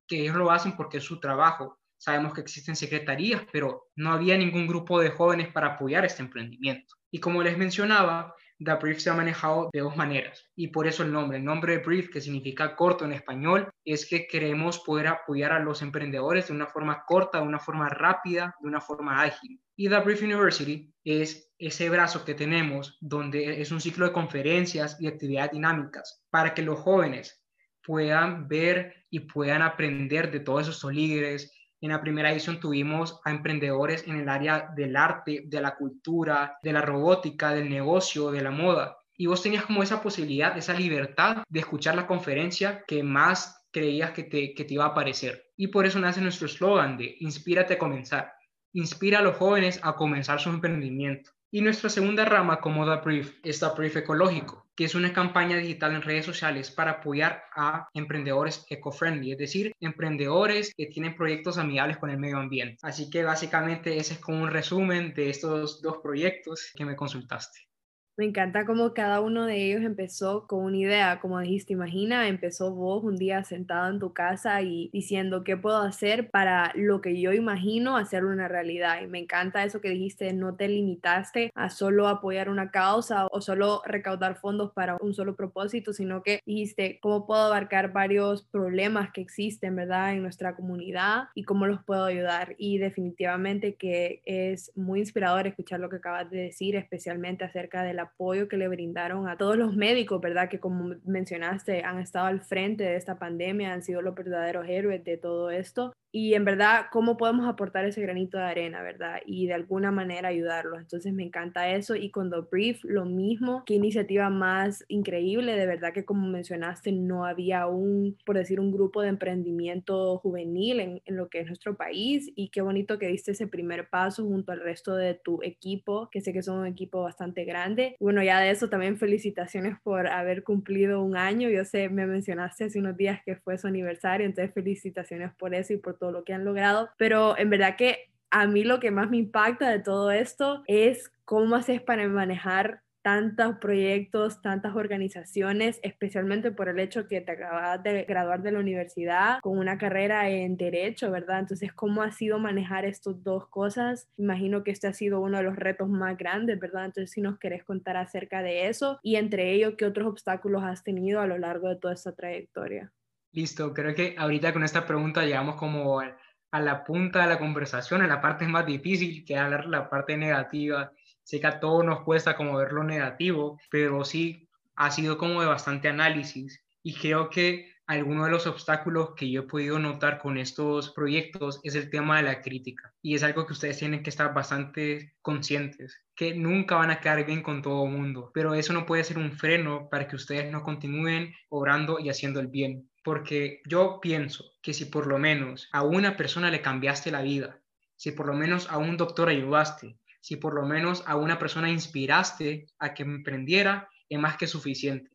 que 0.07 0.21
ellos 0.21 0.37
lo 0.37 0.51
hacen 0.51 0.77
porque 0.77 0.99
es 0.99 1.05
su 1.05 1.19
trabajo. 1.19 1.79
Sabemos 1.97 2.35
que 2.35 2.43
existen 2.43 2.77
secretarías, 2.77 3.43
pero 3.51 3.87
no 3.97 4.13
había 4.13 4.37
ningún 4.37 4.67
grupo 4.67 5.01
de 5.01 5.11
jóvenes 5.11 5.49
para 5.49 5.69
apoyar 5.69 6.05
este 6.05 6.23
emprendimiento. 6.23 6.95
Y 7.11 7.21
como 7.21 7.43
les 7.43 7.57
mencionaba, 7.57 8.35
The 8.59 8.75
Brief 8.75 9.01
se 9.01 9.11
ha 9.11 9.15
manejado 9.15 9.69
de 9.73 9.81
dos 9.81 9.97
maneras 9.97 10.51
y 10.55 10.69
por 10.69 10.87
eso 10.87 11.03
el 11.03 11.13
nombre. 11.13 11.39
El 11.39 11.45
nombre 11.45 11.79
de 11.79 11.85
Brief, 11.85 12.11
que 12.11 12.21
significa 12.21 12.77
corto 12.77 13.05
en 13.05 13.13
español, 13.13 13.71
es 13.85 14.07
que 14.07 14.27
queremos 14.27 14.81
poder 14.81 15.09
apoyar 15.09 15.53
a 15.53 15.59
los 15.59 15.83
emprendedores 15.83 16.49
de 16.49 16.55
una 16.55 16.67
forma 16.67 17.05
corta, 17.07 17.41
de 17.41 17.47
una 17.47 17.59
forma 17.59 17.89
rápida, 17.89 18.55
de 18.61 18.69
una 18.69 18.81
forma 18.81 19.23
ágil. 19.23 19.61
Y 19.77 19.89
The 19.89 20.01
Brief 20.01 20.23
University 20.23 20.93
es 21.03 21.53
ese 21.59 21.91
brazo 21.91 22.25
que 22.25 22.35
tenemos 22.35 22.97
donde 23.01 23.61
es 23.61 23.73
un 23.73 23.81
ciclo 23.81 24.07
de 24.07 24.13
conferencias 24.13 25.01
y 25.01 25.07
actividades 25.07 25.53
dinámicas 25.53 26.25
para 26.31 26.55
que 26.55 26.63
los 26.63 26.79
jóvenes 26.79 27.45
puedan 27.85 28.49
ver 28.49 29.05
y 29.11 29.21
puedan 29.21 29.63
aprender 29.63 30.31
de 30.31 30.41
todos 30.41 30.69
esos 30.69 30.93
líderes, 30.93 31.53
en 31.85 31.91
la 31.91 32.01
primera 32.01 32.33
edición 32.33 32.61
tuvimos 32.61 33.21
a 33.27 33.31
emprendedores 33.31 34.09
en 34.09 34.17
el 34.17 34.31
área 34.31 34.73
del 34.75 34.97
arte, 34.97 35.43
de 35.45 35.61
la 35.61 35.77
cultura, 35.77 36.57
de 36.63 36.73
la 36.73 36.81
robótica, 36.81 37.53
del 37.53 37.69
negocio, 37.69 38.31
de 38.31 38.41
la 38.41 38.51
moda. 38.51 38.97
Y 39.19 39.27
vos 39.27 39.43
tenías 39.43 39.67
como 39.67 39.83
esa 39.83 40.03
posibilidad, 40.03 40.57
esa 40.57 40.73
libertad 40.73 41.45
de 41.47 41.61
escuchar 41.61 41.95
la 41.95 42.07
conferencia 42.07 42.85
que 42.87 43.03
más 43.03 43.67
creías 43.71 44.13
que 44.13 44.23
te, 44.23 44.55
que 44.55 44.65
te 44.65 44.73
iba 44.73 44.85
a 44.85 44.89
aparecer. 44.89 45.51
Y 45.59 45.67
por 45.67 45.85
eso 45.85 45.99
nace 45.99 46.23
nuestro 46.23 46.47
eslogan 46.47 46.97
de 46.97 47.17
Inspírate 47.21 47.75
a 47.75 47.79
comenzar. 47.79 48.33
Inspira 48.73 49.19
a 49.19 49.23
los 49.23 49.37
jóvenes 49.37 49.79
a 49.83 49.95
comenzar 49.95 50.41
su 50.41 50.49
emprendimiento. 50.49 51.33
Y 51.51 51.61
nuestra 51.61 51.91
segunda 51.91 52.25
rama 52.25 52.63
como 52.63 52.87
The 52.87 53.05
Brief 53.05 53.35
es 53.43 53.63
Brief 53.77 53.97
Ecológico, 53.99 54.64
que 54.77 54.85
es 54.85 54.95
una 54.95 55.13
campaña 55.13 55.57
digital 55.57 55.95
en 55.95 56.03
redes 56.03 56.27
sociales 56.27 56.71
para 56.71 56.93
apoyar 56.93 57.45
a 57.55 57.89
emprendedores 57.95 58.67
eco-friendly, 58.69 59.33
es 59.33 59.39
decir, 59.39 59.73
emprendedores 59.81 60.73
que 60.77 60.87
tienen 60.87 61.17
proyectos 61.17 61.59
amigables 61.59 61.99
con 61.99 62.11
el 62.11 62.19
medio 62.19 62.39
ambiente. 62.39 62.79
Así 62.83 63.11
que 63.11 63.23
básicamente 63.23 63.97
ese 63.99 64.15
es 64.15 64.21
como 64.21 64.43
un 64.43 64.51
resumen 64.51 65.15
de 65.15 65.31
estos 65.31 65.81
dos 65.81 65.99
proyectos 66.03 66.71
que 66.75 66.85
me 66.85 66.97
consultaste. 66.97 67.74
Me 68.17 68.27
encanta 68.27 68.65
cómo 68.65 68.95
cada 68.95 69.21
uno 69.21 69.45
de 69.45 69.57
ellos 69.67 69.83
empezó 69.83 70.47
con 70.47 70.61
una 70.65 70.77
idea, 70.77 71.19
como 71.19 71.41
dijiste, 71.41 71.73
imagina, 71.73 72.29
empezó 72.29 72.73
vos 72.73 73.03
un 73.03 73.17
día 73.17 73.43
sentado 73.43 73.91
en 73.91 73.99
tu 73.99 74.13
casa 74.13 74.63
y 74.63 74.89
diciendo 74.93 75.43
qué 75.43 75.57
puedo 75.57 75.79
hacer 75.79 76.31
para 76.31 76.71
lo 76.77 77.01
que 77.01 77.21
yo 77.21 77.33
imagino 77.33 77.97
hacer 77.97 78.25
una 78.25 78.47
realidad. 78.47 79.03
Y 79.03 79.09
me 79.09 79.19
encanta 79.19 79.65
eso 79.65 79.81
que 79.81 79.89
dijiste, 79.91 80.33
no 80.33 80.55
te 80.55 80.69
limitaste 80.69 81.51
a 81.57 81.71
solo 81.71 82.07
apoyar 82.07 82.49
una 82.51 82.71
causa 82.71 83.27
o 83.33 83.41
solo 83.41 83.83
recaudar 83.85 84.37
fondos 84.37 84.71
para 84.73 84.97
un 85.01 85.13
solo 85.13 85.35
propósito, 85.35 85.93
sino 85.93 86.23
que 86.23 86.39
dijiste 86.47 87.01
cómo 87.03 87.27
puedo 87.27 87.43
abarcar 87.43 87.93
varios 87.93 88.45
problemas 88.45 89.11
que 89.11 89.23
existen, 89.23 89.75
¿verdad? 89.75 90.13
En 90.13 90.23
nuestra 90.23 90.55
comunidad 90.55 91.25
y 91.35 91.43
cómo 91.43 91.67
los 91.67 91.83
puedo 91.83 92.05
ayudar. 92.05 92.55
Y 92.59 92.79
definitivamente 92.79 93.75
que 93.75 94.23
es 94.25 94.71
muy 94.77 95.01
inspirador 95.01 95.49
escuchar 95.49 95.81
lo 95.81 95.89
que 95.91 95.97
acabas 95.97 96.31
de 96.31 96.43
decir, 96.43 96.77
especialmente 96.77 97.43
acerca 97.43 97.83
de 97.83 97.95
la 97.95 98.04
apoyo 98.05 98.49
que 98.49 98.57
le 98.57 98.69
brindaron 98.69 99.29
a 99.29 99.37
todos 99.37 99.57
los 99.57 99.75
médicos, 99.75 100.21
¿verdad? 100.21 100.49
Que 100.49 100.61
como 100.61 100.95
mencionaste, 101.05 101.83
han 101.83 101.99
estado 101.99 102.27
al 102.27 102.41
frente 102.41 102.85
de 102.85 102.97
esta 102.97 103.19
pandemia, 103.19 103.73
han 103.73 103.83
sido 103.83 104.01
los 104.01 104.15
verdaderos 104.15 104.67
héroes 104.69 105.05
de 105.05 105.17
todo 105.17 105.51
esto 105.51 105.93
y 106.17 106.35
en 106.35 106.45
verdad 106.45 106.87
cómo 106.93 107.17
podemos 107.17 107.49
aportar 107.49 107.85
ese 107.87 108.01
granito 108.01 108.39
de 108.39 108.45
arena, 108.45 108.85
¿verdad? 108.85 109.17
Y 109.27 109.49
de 109.49 109.55
alguna 109.55 109.91
manera 109.91 110.29
ayudarlos. 110.29 110.79
Entonces 110.79 111.13
me 111.13 111.25
encanta 111.25 111.71
eso 111.71 111.97
y 111.97 112.13
con 112.13 112.31
The 112.31 112.43
Brief 112.53 112.85
lo 112.85 113.05
mismo, 113.05 113.65
qué 113.67 113.75
iniciativa 113.75 114.31
más 114.31 114.85
increíble, 114.87 115.57
de 115.57 115.67
verdad 115.67 115.93
que 115.93 116.05
como 116.05 116.29
mencionaste 116.29 116.93
no 116.93 117.25
había 117.27 117.67
un, 117.67 118.17
por 118.25 118.37
decir, 118.37 118.61
un 118.61 118.71
grupo 118.71 119.03
de 119.03 119.09
emprendimiento 119.09 120.19
juvenil 120.19 120.79
en, 120.79 121.03
en 121.05 121.17
lo 121.17 121.29
que 121.29 121.41
es 121.41 121.49
nuestro 121.49 121.77
país 121.77 122.31
y 122.37 122.51
qué 122.51 122.61
bonito 122.61 122.97
que 123.01 123.09
diste 123.09 123.33
ese 123.33 123.49
primer 123.49 123.89
paso 123.89 124.23
junto 124.23 124.53
al 124.53 124.61
resto 124.61 124.95
de 124.95 125.15
tu 125.15 125.43
equipo, 125.43 126.11
que 126.13 126.21
sé 126.21 126.33
que 126.33 126.45
son 126.45 126.61
un 126.61 126.67
equipo 126.69 127.03
bastante 127.03 127.45
grande. 127.45 127.97
Bueno, 127.99 128.23
ya 128.23 128.39
de 128.39 128.51
eso 128.51 128.69
también 128.69 128.99
felicitaciones 128.99 129.81
por 129.83 130.07
haber 130.07 130.45
cumplido 130.45 131.03
un 131.03 131.17
año. 131.17 131.49
Yo 131.49 131.65
sé, 131.65 131.89
me 131.89 132.07
mencionaste 132.07 132.67
hace 132.67 132.79
unos 132.79 132.97
días 132.97 133.21
que 133.27 133.35
fue 133.35 133.59
su 133.59 133.67
aniversario, 133.67 134.27
entonces 134.27 134.55
felicitaciones 134.55 135.33
por 135.35 135.57
eso 135.57 135.73
y 135.73 135.79
por 135.79 135.99
todo 135.99 136.04
lo 136.11 136.25
que 136.25 136.35
han 136.35 136.45
logrado, 136.45 136.91
pero 136.97 137.37
en 137.39 137.51
verdad 137.51 137.77
que 137.77 138.11
a 138.31 138.47
mí 138.47 138.65
lo 138.65 138.81
que 138.81 138.91
más 138.91 139.11
me 139.11 139.19
impacta 139.19 139.71
de 139.71 139.79
todo 139.79 140.11
esto 140.11 140.63
es 140.67 141.13
cómo 141.25 141.57
haces 141.57 141.81
para 141.81 142.09
manejar 142.09 142.85
tantos 143.05 143.59
proyectos, 143.59 144.41
tantas 144.41 144.75
organizaciones, 144.75 145.79
especialmente 145.83 146.51
por 146.51 146.71
el 146.71 146.81
hecho 146.81 147.07
que 147.07 147.21
te 147.21 147.33
acabas 147.33 147.83
de 147.83 148.05
graduar 148.05 148.41
de 148.43 148.51
la 148.51 148.61
universidad 148.61 149.41
con 149.43 149.59
una 149.59 149.77
carrera 149.77 150.31
en 150.31 150.57
derecho, 150.57 151.11
¿verdad? 151.11 151.41
Entonces, 151.41 151.71
¿cómo 151.75 152.03
ha 152.03 152.13
sido 152.13 152.39
manejar 152.39 152.87
estas 152.87 153.23
dos 153.23 153.47
cosas? 153.49 154.09
Imagino 154.17 154.65
que 154.65 154.71
este 154.71 154.87
ha 154.87 154.95
sido 154.95 155.21
uno 155.21 155.37
de 155.37 155.45
los 155.45 155.55
retos 155.55 155.91
más 155.91 156.17
grandes, 156.17 156.59
¿verdad? 156.59 156.87
Entonces, 156.87 157.11
si 157.11 157.21
nos 157.21 157.39
querés 157.39 157.63
contar 157.63 157.99
acerca 157.99 158.41
de 158.41 158.69
eso 158.69 158.99
y 159.03 159.17
entre 159.17 159.53
ellos, 159.53 159.75
¿qué 159.77 159.85
otros 159.85 160.09
obstáculos 160.09 160.65
has 160.65 160.83
tenido 160.83 161.21
a 161.21 161.27
lo 161.27 161.37
largo 161.37 161.69
de 161.69 161.77
toda 161.77 161.93
esta 161.93 162.13
trayectoria? 162.13 162.91
Listo, 163.35 163.75
creo 163.75 163.97
que 163.97 164.15
ahorita 164.17 164.53
con 164.53 164.63
esta 164.63 164.87
pregunta 164.87 165.25
llegamos 165.25 165.57
como 165.57 165.99
a 165.99 166.61
la 166.61 166.85
punta 166.85 167.23
de 167.23 167.27
la 167.27 167.39
conversación, 167.41 168.01
a 168.01 168.07
la 168.07 168.21
parte 168.21 168.47
más 168.47 168.65
difícil, 168.65 169.25
que 169.25 169.37
hablar 169.37 169.67
la 169.67 169.91
parte 169.91 170.17
negativa. 170.17 170.93
Sé 171.25 171.41
que 171.41 171.49
a 171.49 171.59
todos 171.59 171.85
nos 171.85 172.03
cuesta 172.03 172.37
como 172.37 172.57
ver 172.57 172.73
lo 172.73 172.85
negativo, 172.85 173.59
pero 173.73 174.05
sí 174.05 174.49
ha 174.77 174.93
sido 174.93 175.19
como 175.19 175.41
de 175.41 175.49
bastante 175.49 175.89
análisis. 175.89 176.65
Y 176.85 176.95
creo 176.95 177.29
que 177.29 177.73
alguno 177.89 178.25
de 178.25 178.31
los 178.31 178.47
obstáculos 178.47 179.15
que 179.17 179.29
yo 179.29 179.41
he 179.41 179.47
podido 179.49 179.81
notar 179.81 180.21
con 180.21 180.39
estos 180.39 180.93
proyectos 180.93 181.59
es 181.65 181.75
el 181.75 181.91
tema 181.91 182.19
de 182.19 182.23
la 182.23 182.41
crítica. 182.41 182.95
Y 183.03 183.17
es 183.17 183.25
algo 183.25 183.47
que 183.47 183.55
ustedes 183.55 183.81
tienen 183.81 184.05
que 184.05 184.11
estar 184.11 184.33
bastante 184.33 185.17
conscientes, 185.23 186.04
que 186.17 186.35
nunca 186.35 186.77
van 186.77 186.91
a 186.91 187.01
quedar 187.01 187.25
bien 187.27 187.43
con 187.43 187.63
todo 187.63 187.85
el 187.85 187.93
mundo, 187.93 188.31
pero 188.33 188.55
eso 188.55 188.73
no 188.73 188.87
puede 188.87 189.05
ser 189.05 189.19
un 189.19 189.33
freno 189.33 189.89
para 189.91 190.07
que 190.07 190.17
ustedes 190.17 190.51
no 190.51 190.63
continúen 190.63 191.35
obrando 191.49 191.99
y 191.99 192.09
haciendo 192.09 192.41
el 192.41 192.49
bien. 192.49 192.91
Porque 193.03 193.61
yo 193.67 194.01
pienso 194.01 194.45
que 194.63 194.73
si 194.73 194.87
por 194.87 195.07
lo 195.07 195.19
menos 195.19 195.69
a 195.73 195.83
una 195.83 196.17
persona 196.17 196.51
le 196.51 196.63
cambiaste 196.63 197.11
la 197.11 197.23
vida, 197.23 197.61
si 197.97 198.13
por 198.13 198.27
lo 198.27 198.35
menos 198.35 198.71
a 198.71 198.79
un 198.79 198.97
doctor 198.97 199.29
ayudaste, 199.29 199.99
si 200.21 200.37
por 200.37 200.55
lo 200.55 200.67
menos 200.67 201.03
a 201.07 201.17
una 201.17 201.39
persona 201.39 201.69
inspiraste 201.69 202.67
a 202.79 202.95
que 202.95 203.03
emprendiera, 203.03 203.89
es 204.09 204.19
más 204.19 204.37
que 204.37 204.47
suficiente. 204.47 205.11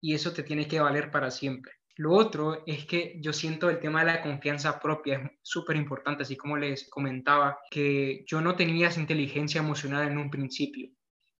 Y 0.00 0.14
eso 0.14 0.32
te 0.32 0.42
tiene 0.42 0.68
que 0.68 0.80
valer 0.80 1.10
para 1.10 1.30
siempre. 1.30 1.72
Lo 1.96 2.12
otro 2.12 2.62
es 2.66 2.86
que 2.86 3.18
yo 3.20 3.32
siento 3.32 3.68
el 3.68 3.80
tema 3.80 4.00
de 4.00 4.12
la 4.12 4.22
confianza 4.22 4.80
propia 4.80 5.18
es 5.18 5.30
súper 5.42 5.76
importante, 5.76 6.22
así 6.22 6.36
como 6.36 6.56
les 6.56 6.88
comentaba, 6.88 7.58
que 7.70 8.24
yo 8.26 8.40
no 8.40 8.56
tenía 8.56 8.88
esa 8.88 9.00
inteligencia 9.00 9.60
emocional 9.60 10.08
en 10.08 10.18
un 10.18 10.30
principio 10.30 10.88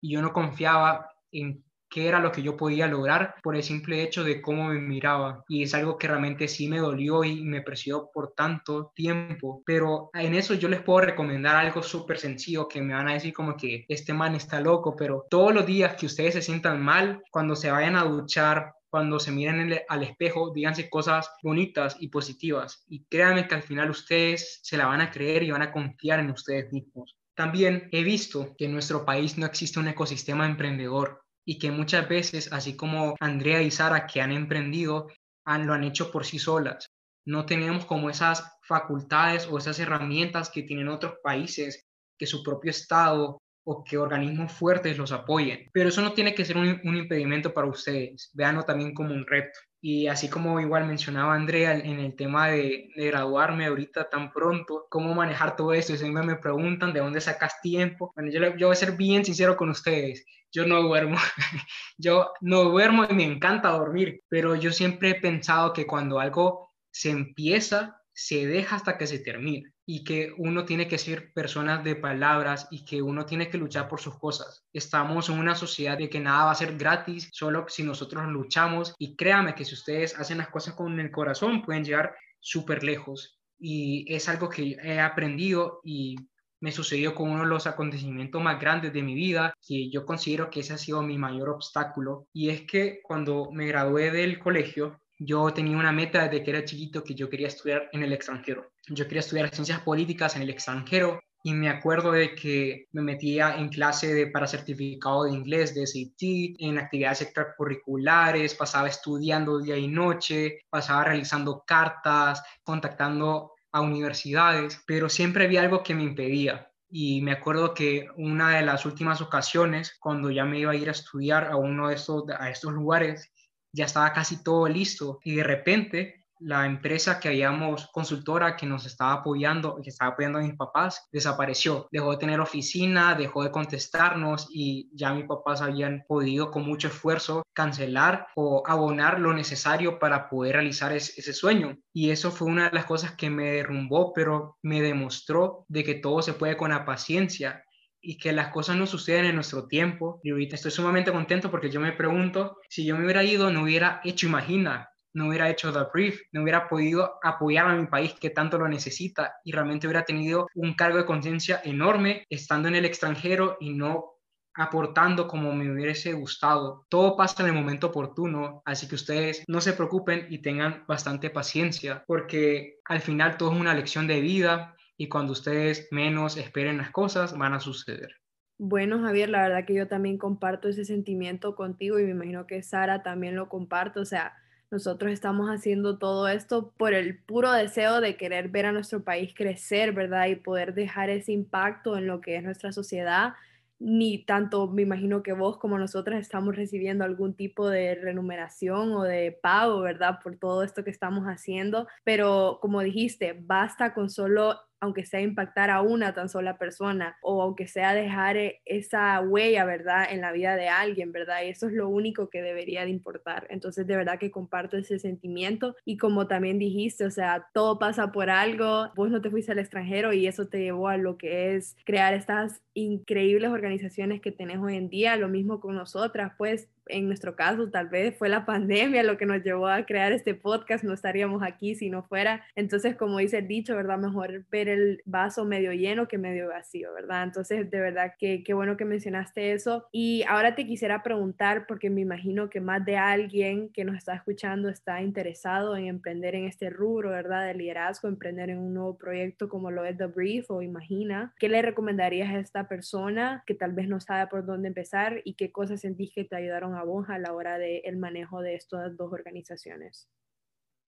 y 0.01 0.13
yo 0.13 0.21
no 0.21 0.33
confiaba 0.33 1.09
en 1.31 1.65
qué 1.93 2.09
era 2.09 2.19
lo 2.19 2.33
que 2.33 2.43
yo 2.43 2.57
podía 2.57 2.87
lograr 2.87 3.35
por 3.43 3.55
el 3.55 3.63
simple 3.63 4.03
hecho 4.03 4.25
de 4.25 4.41
cómo 4.41 4.69
me 4.69 4.81
miraba. 4.81 5.45
Y 5.47 5.63
es 5.63 5.75
algo 5.75 5.99
que 5.99 6.09
realmente 6.09 6.49
sí 6.49 6.67
me 6.67 6.79
dolió 6.79 7.23
y 7.23 7.45
me 7.45 7.61
presionó 7.61 8.09
por 8.13 8.33
tanto 8.33 8.93
tiempo. 8.95 9.63
Pero 9.67 10.11
en 10.15 10.35
eso 10.35 10.55
yo 10.55 10.69
les 10.69 10.81
puedo 10.81 11.01
recomendar 11.01 11.55
algo 11.55 11.83
súper 11.83 12.19
sencillo 12.19 12.67
que 12.67 12.81
me 12.81 12.95
van 12.95 13.09
a 13.09 13.15
decir 13.15 13.35
como 13.35 13.57
que 13.57 13.85
este 13.89 14.15
man 14.15 14.35
está 14.35 14.61
loco, 14.61 14.97
pero 14.97 15.27
todos 15.29 15.53
los 15.53 15.67
días 15.67 15.95
que 15.95 16.07
ustedes 16.07 16.33
se 16.35 16.43
sientan 16.43 16.83
mal, 16.83 17.23
cuando 17.31 17.55
se 17.55 17.71
vayan 17.71 17.97
a 17.97 18.05
duchar, 18.05 18.73
cuando 18.93 19.19
se 19.19 19.33
miren 19.33 19.75
al 19.89 20.03
espejo, 20.03 20.53
díganse 20.55 20.91
cosas 20.91 21.31
bonitas 21.43 21.97
y 21.99 22.09
positivas. 22.09 22.85
Y 22.89 23.07
créanme 23.07 23.49
que 23.49 23.55
al 23.55 23.63
final 23.63 23.89
ustedes 23.89 24.61
se 24.63 24.77
la 24.77 24.85
van 24.85 25.01
a 25.01 25.11
creer 25.11 25.43
y 25.43 25.51
van 25.51 25.63
a 25.63 25.73
confiar 25.73 26.21
en 26.21 26.31
ustedes 26.31 26.71
mismos. 26.71 27.17
También 27.35 27.89
he 27.91 28.03
visto 28.03 28.55
que 28.59 28.67
en 28.67 28.73
nuestro 28.73 29.07
país 29.07 29.39
no 29.39 29.47
existe 29.47 29.81
un 29.81 29.89
ecosistema 29.89 30.45
emprendedor 30.45 31.23
y 31.43 31.59
que 31.59 31.71
muchas 31.71 32.07
veces, 32.07 32.53
así 32.53 32.77
como 32.77 33.15
Andrea 33.19 33.63
y 33.63 33.71
Sara 33.71 34.07
que 34.07 34.21
han 34.21 34.31
emprendido, 34.31 35.09
han, 35.47 35.67
lo 35.67 35.73
han 35.73 35.85
hecho 35.85 36.13
por 36.13 36.27
sí 36.27 36.39
solas. 36.39 36.91
No 37.25 37.47
tenemos 37.47 37.87
como 37.87 38.11
esas 38.11 38.59
facultades 38.63 39.49
o 39.51 39.57
esas 39.57 39.79
herramientas 39.79 40.51
que 40.51 40.65
tienen 40.65 40.89
otros 40.89 41.15
países, 41.23 41.87
que 42.19 42.27
su 42.27 42.43
propio 42.43 42.71
Estado 42.71 43.39
o 43.65 43.85
que 43.85 43.99
organismos 43.99 44.53
fuertes 44.53 44.99
los 44.99 45.13
apoyen. 45.13 45.71
Pero 45.73 45.89
eso 45.89 46.03
no 46.03 46.13
tiene 46.13 46.35
que 46.35 46.45
ser 46.45 46.57
un, 46.57 46.81
impedimento 46.97 47.53
para 47.55 47.69
ustedes. 47.69 48.31
Véanlo 48.35 48.65
también 48.65 48.95
como 48.95 49.15
un 49.15 49.27
reto. 49.27 49.59
Y 49.81 50.07
así 50.07 50.29
como 50.29 50.61
igual 50.61 50.87
mencionaba 50.87 51.35
Andrea 51.35 51.73
en 51.77 51.99
el 51.99 52.15
tema 52.15 52.49
de, 52.49 52.89
graduarme 52.95 53.67
ahorita 53.67 54.09
tan 54.09 54.33
pronto, 54.33 54.87
cómo 54.89 55.15
manejar 55.15 55.57
todo 55.57 55.73
esto, 55.73 55.97
siempre 55.97 56.23
me 56.23 56.37
preguntan 56.37 56.93
de 56.93 57.01
dónde 57.01 57.21
sacas 57.21 57.61
tiempo. 57.61 58.13
Bueno, 58.15 58.31
yo, 58.31 58.57
yo 58.57 58.69
voy 58.69 58.73
a 58.75 58.77
ser 58.77 58.93
bien 58.93 59.25
sincero 59.25 59.57
con 59.57 59.71
ustedes, 59.71 60.25
yo 60.53 60.67
no 60.67 60.83
duermo, 60.83 61.17
yo 61.99 62.33
no 62.41 62.63
duermo 62.65 63.07
y 63.11 63.15
me 63.15 63.25
encanta 63.25 63.71
dormir, 63.71 64.23
pero 64.29 64.55
yo 64.55 64.71
siempre 64.71 65.11
he 65.11 65.21
pensado 65.21 65.73
que 65.73 65.87
cuando 65.87 66.21
algo 66.21 66.71
se 66.93 67.11
empieza, 67.11 68.01
se 68.13 68.47
deja 68.47 68.77
hasta 68.77 68.97
que 68.99 69.09
se 69.09 69.19
termina 69.19 69.72
y 69.87 70.05
que 70.05 70.33
uno 70.39 70.65
tiene 70.65 70.87
que 70.87 70.99
ser 70.99 71.33
personas 71.33 71.83
de 71.85 71.97
palabras 71.97 72.69
y 72.71 72.85
que 72.85 73.03
uno 73.03 73.27
tiene 73.27 73.49
que 73.49 73.59
luchar 73.59 73.89
por 73.89 74.01
sus 74.01 74.19
cosas. 74.19 74.65
Estamos 74.73 75.29
en 75.29 75.39
una 75.39 75.55
sociedad 75.55 75.99
de 75.99 76.09
que 76.09 76.21
nada 76.21 76.45
va 76.45 76.53
a 76.53 76.57
ser 76.57 76.77
gratis, 76.77 77.29
solo 77.33 77.67
si 77.69 77.83
nosotros 77.83 78.27
luchamos 78.27 78.95
y 78.99 79.17
créame 79.17 79.55
que 79.55 79.65
si 79.65 79.75
ustedes 79.75 80.19
hacen 80.19 80.39
las 80.39 80.49
cosas 80.49 80.75
con 80.75 80.99
el 80.99 81.11
corazón 81.11 81.63
pueden 81.63 81.85
llegar 81.85 82.15
súper 82.41 82.85
lejos 82.85 83.41
y 83.59 84.13
es 84.13 84.29
algo 84.29 84.49
que 84.49 84.77
he 84.83 85.01
aprendido 85.01 85.81
y 85.85 86.17
me 86.63 86.71
sucedió 86.71 87.15
con 87.15 87.29
uno 87.29 87.43
de 87.43 87.49
los 87.49 87.67
acontecimientos 87.67 88.41
más 88.41 88.61
grandes 88.61 88.93
de 88.93 89.03
mi 89.03 89.15
vida, 89.15 89.53
que 89.67 89.91
yo 89.91 90.07
considero 90.07 90.49
que 90.49 90.61
ese 90.61 90.73
ha 90.73 90.79
sido 90.79 91.03
mi 91.03 91.19
mayor 91.19 91.49
obstáculo, 91.49 92.29
y 92.33 92.51
es 92.51 92.63
que 92.63 93.01
cuando 93.03 93.51
me 93.53 93.67
gradué 93.67 94.13
del 94.13 94.39
colegio, 94.39 95.01
yo 95.19 95.53
tenía 95.53 95.77
una 95.77 95.91
meta 95.91 96.29
desde 96.29 96.45
que 96.45 96.51
era 96.51 96.65
chiquito 96.65 97.03
que 97.03 97.17
yo 97.17 97.29
quería 97.29 97.49
estudiar 97.49 97.89
en 97.93 98.05
el 98.05 98.13
extranjero. 98.13 98.72
Yo 98.89 99.05
quería 99.05 99.21
estudiar 99.21 99.55
ciencias 99.55 99.81
políticas 99.81 100.37
en 100.37 100.43
el 100.43 100.51
extranjero 100.51 101.21
y 101.45 101.55
me 101.55 101.69
acuerdo 101.69 102.13
de 102.13 102.35
que 102.35 102.87
me 102.93 103.03
metía 103.03 103.57
en 103.57 103.69
clase 103.69 104.15
de, 104.15 104.27
para 104.29 104.47
certificado 104.47 105.25
de 105.25 105.33
inglés 105.33 105.75
de 105.75 105.87
SAT, 105.87 106.57
en 106.59 106.79
actividades 106.79 107.23
extracurriculares, 107.23 108.55
pasaba 108.55 108.89
estudiando 108.89 109.59
día 109.59 109.77
y 109.77 109.89
noche, 109.89 110.61
pasaba 110.71 111.05
realizando 111.05 111.65
cartas, 111.67 112.43
contactando 112.63 113.53
a 113.73 113.81
universidades, 113.81 114.81
pero 114.87 115.09
siempre 115.09 115.45
había 115.45 115.63
algo 115.63 115.83
que 115.83 115.95
me 115.95 116.05
impedía. 116.05 116.71
Y 116.89 117.23
me 117.23 117.33
acuerdo 117.33 117.75
que 117.75 118.07
una 118.17 118.57
de 118.57 118.63
las 118.63 118.85
últimas 118.85 119.21
ocasiones, 119.21 119.97
cuando 119.99 120.31
ya 120.31 120.45
me 120.45 120.59
iba 120.59 120.73
a 120.73 120.77
ir 120.77 120.89
a 120.89 120.93
estudiar 120.93 121.51
a 121.51 121.57
uno 121.57 121.89
de 121.89 121.95
estos, 121.95 122.25
a 122.39 122.51
estos 122.51 122.73
lugares, 122.73 123.33
ya 123.73 123.87
estaba 123.87 124.13
casi 124.13 124.45
todo 124.45 124.69
listo 124.69 125.19
y 125.25 125.37
de 125.37 125.43
repente 125.43 126.22
la 126.45 126.67
empresa 126.67 127.21
que 127.21 127.29
habíamos 127.29 127.89
consultora 127.93 128.57
que 128.57 128.67
nos 128.67 128.87
estaba 128.87 129.15
apoyando, 129.15 129.81
que 129.83 129.91
estaba 129.91 130.13
apoyando 130.13 130.39
a 130.39 130.43
mis 130.43 130.55
papás, 130.55 131.09
desapareció. 131.13 131.89
Dejó 131.91 132.13
de 132.13 132.19
tener 132.19 132.41
oficina, 132.41 133.15
dejó 133.15 133.43
de 133.45 133.51
contestarnos 133.51 134.49
y 134.51 134.91
ya 134.93 135.13
mis 135.15 135.27
papás 135.27 135.63
habían 135.63 136.05
podido 136.07 136.51
con 136.51 136.65
mucho 136.65 136.89
esfuerzo 136.89 137.43
cancelar 137.53 138.27
o 138.35 138.63
abonar 138.67 139.21
lo 139.21 139.33
necesario 139.33 139.99
para 139.99 140.29
poder 140.29 140.57
realizar 140.57 140.93
ese 140.93 141.33
sueño. 141.33 141.79
Y 141.93 142.11
eso 142.11 142.31
fue 142.31 142.49
una 142.49 142.69
de 142.69 142.75
las 142.75 142.87
cosas 142.87 143.13
que 143.13 143.31
me 143.31 143.53
derrumbó, 143.53 144.13
pero 144.13 144.59
me 144.63 144.81
demostró 144.81 145.65
de 145.69 145.85
que 145.85 145.95
todo 145.95 146.23
se 146.23 146.35
puede 146.35 146.57
con 146.57 146.71
la 146.71 146.85
paciencia 146.85 147.65
y 148.03 148.19
que 148.19 148.33
las 148.33 148.49
cosas 148.49 148.77
no 148.77 148.87
suceden 148.87 149.27
en 149.27 149.37
nuestro 149.37 149.69
tiempo. 149.69 150.21
Y 150.25 150.31
ahorita 150.31 150.57
estoy 150.57 150.73
sumamente 150.73 151.13
contento 151.13 151.51
porque 151.51 151.71
yo 151.71 151.81
me 151.81 151.93
pregunto, 151.93 152.59
si 152.69 152.85
yo 152.85 152.97
me 152.97 153.05
hubiera 153.05 153.23
ido, 153.23 153.51
no 153.51 153.63
hubiera 153.63 154.01
hecho 154.05 154.27
Imagina, 154.27 154.92
no 155.15 155.29
hubiera 155.29 155.51
hecho 155.51 155.73
The 155.73 155.91
Brief, 155.93 156.21
no 156.33 156.43
hubiera 156.43 156.69
podido 156.69 157.19
apoyar 157.23 157.69
a 157.69 157.77
mi 157.77 157.87
país 157.87 158.15
que 158.15 158.31
tanto 158.31 158.59
lo 158.59 158.69
necesita 158.69 159.35
y 159.45 159.53
realmente 159.53 159.87
hubiera 159.87 160.05
tenido 160.05 160.49
un 160.55 160.75
cargo 160.75 160.99
de 160.99 161.07
conciencia 161.07 161.61
enorme 161.65 162.25
estando 162.31 162.69
en 162.69 162.77
el 162.77 162.85
extranjero 162.85 163.57
y 163.61 163.73
no 163.73 164.13
aportando 164.55 165.27
como 165.27 165.53
me 165.53 165.71
hubiese 165.71 166.13
gustado. 166.13 166.87
Todo 166.89 167.17
pasa 167.17 167.43
en 167.43 167.49
el 167.49 167.55
momento 167.55 167.89
oportuno, 167.89 168.63
así 168.65 168.87
que 168.87 168.97
ustedes 168.97 169.45
no 169.49 169.61
se 169.61 169.73
preocupen 169.73 170.27
y 170.31 170.43
tengan 170.43 170.85
bastante 170.87 171.31
paciencia, 171.31 172.05
porque 172.07 172.79
al 172.85 173.01
final 173.01 173.37
todo 173.37 173.53
es 173.53 173.61
una 173.61 173.75
lección 173.75 174.07
de 174.07 174.21
vida 174.21 174.77
y 174.97 175.09
cuando 175.09 175.33
ustedes 175.33 175.89
menos 175.91 176.37
esperen 176.37 176.79
las 176.79 176.91
cosas 176.91 177.37
van 177.37 177.55
a 177.55 177.61
suceder. 177.61 178.17
Bueno, 178.59 179.01
Javier, 179.01 179.29
la 179.29 179.43
verdad 179.43 179.65
que 179.67 179.75
yo 179.75 179.89
también 179.89 180.19
comparto 180.19 180.69
ese 180.69 180.85
sentimiento 180.85 181.57
contigo 181.57 181.99
y 181.99 182.05
me 182.05 182.11
imagino 182.11 182.47
que 182.47 182.63
Sara 182.63 183.03
también 183.03 183.35
lo 183.35 183.49
comparte. 183.49 183.99
O 183.99 184.05
sea, 184.05 184.35
nosotros 184.73 185.13
estamos 185.13 185.51
haciendo 185.51 185.99
todo 185.99 186.29
esto 186.29 186.73
por 186.79 186.95
el 186.95 187.19
puro 187.19 187.53
deseo 187.53 188.01
de 188.01 188.17
querer 188.17 188.49
ver 188.49 188.65
a 188.65 188.73
nuestro 188.73 189.05
país 189.05 189.35
crecer, 189.37 189.93
¿verdad? 189.93 190.29
Y 190.29 190.37
poder 190.37 190.73
dejar 190.73 191.11
ese 191.11 191.33
impacto 191.33 191.99
en 191.99 192.07
lo 192.07 192.23
que 192.23 192.37
es 192.37 192.43
nuestra 192.43 192.73
sociedad. 192.73 193.35
Ni 193.79 194.25
tanto, 194.25 194.69
me 194.69 194.81
imagino 194.81 195.23
que 195.23 195.35
vos 195.35 195.59
como 195.59 195.79
nosotras 195.79 196.23
estamos 196.23 196.57
recibiendo 196.57 197.05
algún 197.05 197.35
tipo 197.35 197.69
de 197.69 197.97
remuneración 197.97 198.93
o 198.93 199.03
de 199.03 199.39
pago, 199.43 199.83
¿verdad? 199.83 200.21
Por 200.25 200.39
todo 200.39 200.63
esto 200.63 200.83
que 200.85 200.91
estamos 200.91 201.25
haciendo. 201.25 201.87
Pero 202.03 202.59
como 202.63 202.81
dijiste, 202.81 203.37
basta 203.39 203.93
con 203.93 204.09
solo 204.09 204.59
aunque 204.83 205.07
sea 205.07 205.21
impactar 205.21 205.71
a 205.71 205.81
una 205.81 206.13
tan 206.13 206.29
sola 206.29 206.59
persona 206.59 207.17
o 207.23 207.41
aunque 207.41 207.69
sea 207.69 207.95
dejar 207.95 208.37
eh, 208.37 208.61
esa 208.65 209.21
huella, 209.21 209.65
¿verdad?, 209.65 210.07
en 210.11 210.21
la 210.21 210.33
vida 210.33 210.57
de 210.57 210.69
alguien, 210.69 211.13
¿verdad? 211.13 211.45
Y 211.45 211.51
eso 211.51 211.69
es 211.69 211.73
lo 211.73 211.89
único 211.89 212.29
que 212.29 212.43
debería 212.43 212.85
de 212.85 212.91
importar. 212.91 213.47
Entonces, 213.49 213.87
de 213.87 213.97
verdad 213.97 214.19
que 214.19 214.33
comparto 214.33 214.77
ese 214.77 214.99
sentimiento 214.99 215.77
y 215.85 215.99
como 215.99 216.27
también 216.27 216.59
dijiste, 216.59 217.05
o 217.05 217.13
sea, 217.13 217.47
todo 217.55 217.79
pasa 217.79 218.11
por 218.11 218.29
algo, 218.29 218.91
vos 218.97 219.09
no 219.09 219.23
te 219.23 219.31
fuiste 219.31 219.53
al 219.53 219.61
extranjero 219.61 220.13
y 220.13 220.27
eso 220.27 220.49
te 220.49 220.59
llevó 220.59 220.89
a 220.89 220.97
lo 220.97 221.17
que 221.17 221.55
es 221.55 221.77
crear 221.85 222.13
estas 222.13 222.61
increíbles 222.75 223.51
organizaciones 223.51 224.21
que 224.21 224.33
tenés 224.33 224.59
hoy 224.59 224.77
en 224.77 224.89
día, 224.89 225.17
lo 225.17 225.29
mismo 225.29 225.61
con 225.61 225.77
nosotras, 225.77 226.33
pues 226.37 226.69
en 226.87 227.07
nuestro 227.07 227.37
caso 227.37 227.71
tal 227.71 227.89
vez 227.89 228.17
fue 228.17 228.29
la 228.29 228.45
pandemia 228.45 229.03
lo 229.03 229.17
que 229.17 229.27
nos 229.27 229.43
llevó 229.43 229.69
a 229.69 229.85
crear 229.85 230.13
este 230.13 230.35
podcast, 230.35 230.85
no 230.85 230.93
estaríamos 230.93 231.43
aquí 231.43 231.75
si 231.75 231.91
no 231.91 232.03
fuera. 232.03 232.45
Entonces, 232.55 232.97
como 232.97 233.19
dice 233.19 233.39
el 233.39 233.49
dicho, 233.49 233.77
¿verdad? 233.77 233.99
Mejor 233.99 234.45
ver 234.51 234.69
el 234.69 235.03
vaso 235.05 235.45
medio 235.45 235.73
lleno 235.73 236.09
que 236.09 236.19
medio 236.19 236.49
vacío, 236.49 236.93
¿verdad? 236.93 237.25
Entonces, 237.25 237.71
de 237.71 237.81
verdad 237.81 238.15
que 238.19 238.43
qué 238.45 238.55
bueno 238.55 238.77
que 238.77 238.85
mencionaste 238.85 239.53
eso. 239.53 239.87
Y 239.93 240.25
ahora 240.29 240.55
te 240.55 240.67
quisiera 240.67 241.03
preguntar, 241.03 241.67
porque 241.67 241.91
me 241.91 242.01
imagino 242.01 242.51
que 242.51 242.61
más 242.61 242.85
de 242.85 242.97
alguien 242.97 243.71
que 243.71 243.85
nos 243.85 243.97
está 243.97 244.15
escuchando 244.15 244.69
está 244.69 245.03
interesado 245.03 245.77
en 245.77 245.87
emprender 245.87 246.35
en 246.35 246.45
este 246.45 246.71
rubro, 246.71 247.11
¿verdad? 247.11 247.47
De 247.47 247.55
liderazgo, 247.55 248.09
emprender 248.09 248.51
en 248.51 248.59
un 248.59 248.75
nuevo 248.75 248.97
proyecto 248.97 249.49
como 249.49 249.71
lo 249.71 249.85
es 249.85 249.97
The 249.97 250.07
Brief 250.07 250.51
o 250.51 250.63
Imagina. 250.63 251.35
¿Qué 251.39 251.49
le 251.49 251.63
recomendarías 251.63 252.31
a 252.31 252.39
esta 252.39 252.69
persona 252.69 253.43
que 253.47 253.55
tal 253.55 253.73
vez 253.73 253.89
no 253.89 254.01
sabe 254.01 254.29
por 254.29 254.45
dónde 254.45 254.69
empezar 254.69 255.21
y 255.25 255.35
qué 255.35 255.53
cosas 255.53 255.81
sentís 255.81 256.13
que 256.13 256.25
te 256.25 256.37
ayudaron 256.37 256.72
a 256.75 256.85
vos 256.85 257.09
a 257.09 257.19
la 257.19 257.33
hora 257.33 257.59
del 257.59 257.97
manejo 257.97 258.41
de 258.41 258.55
estas 258.55 258.97
dos 258.97 259.13
organizaciones? 259.13 260.09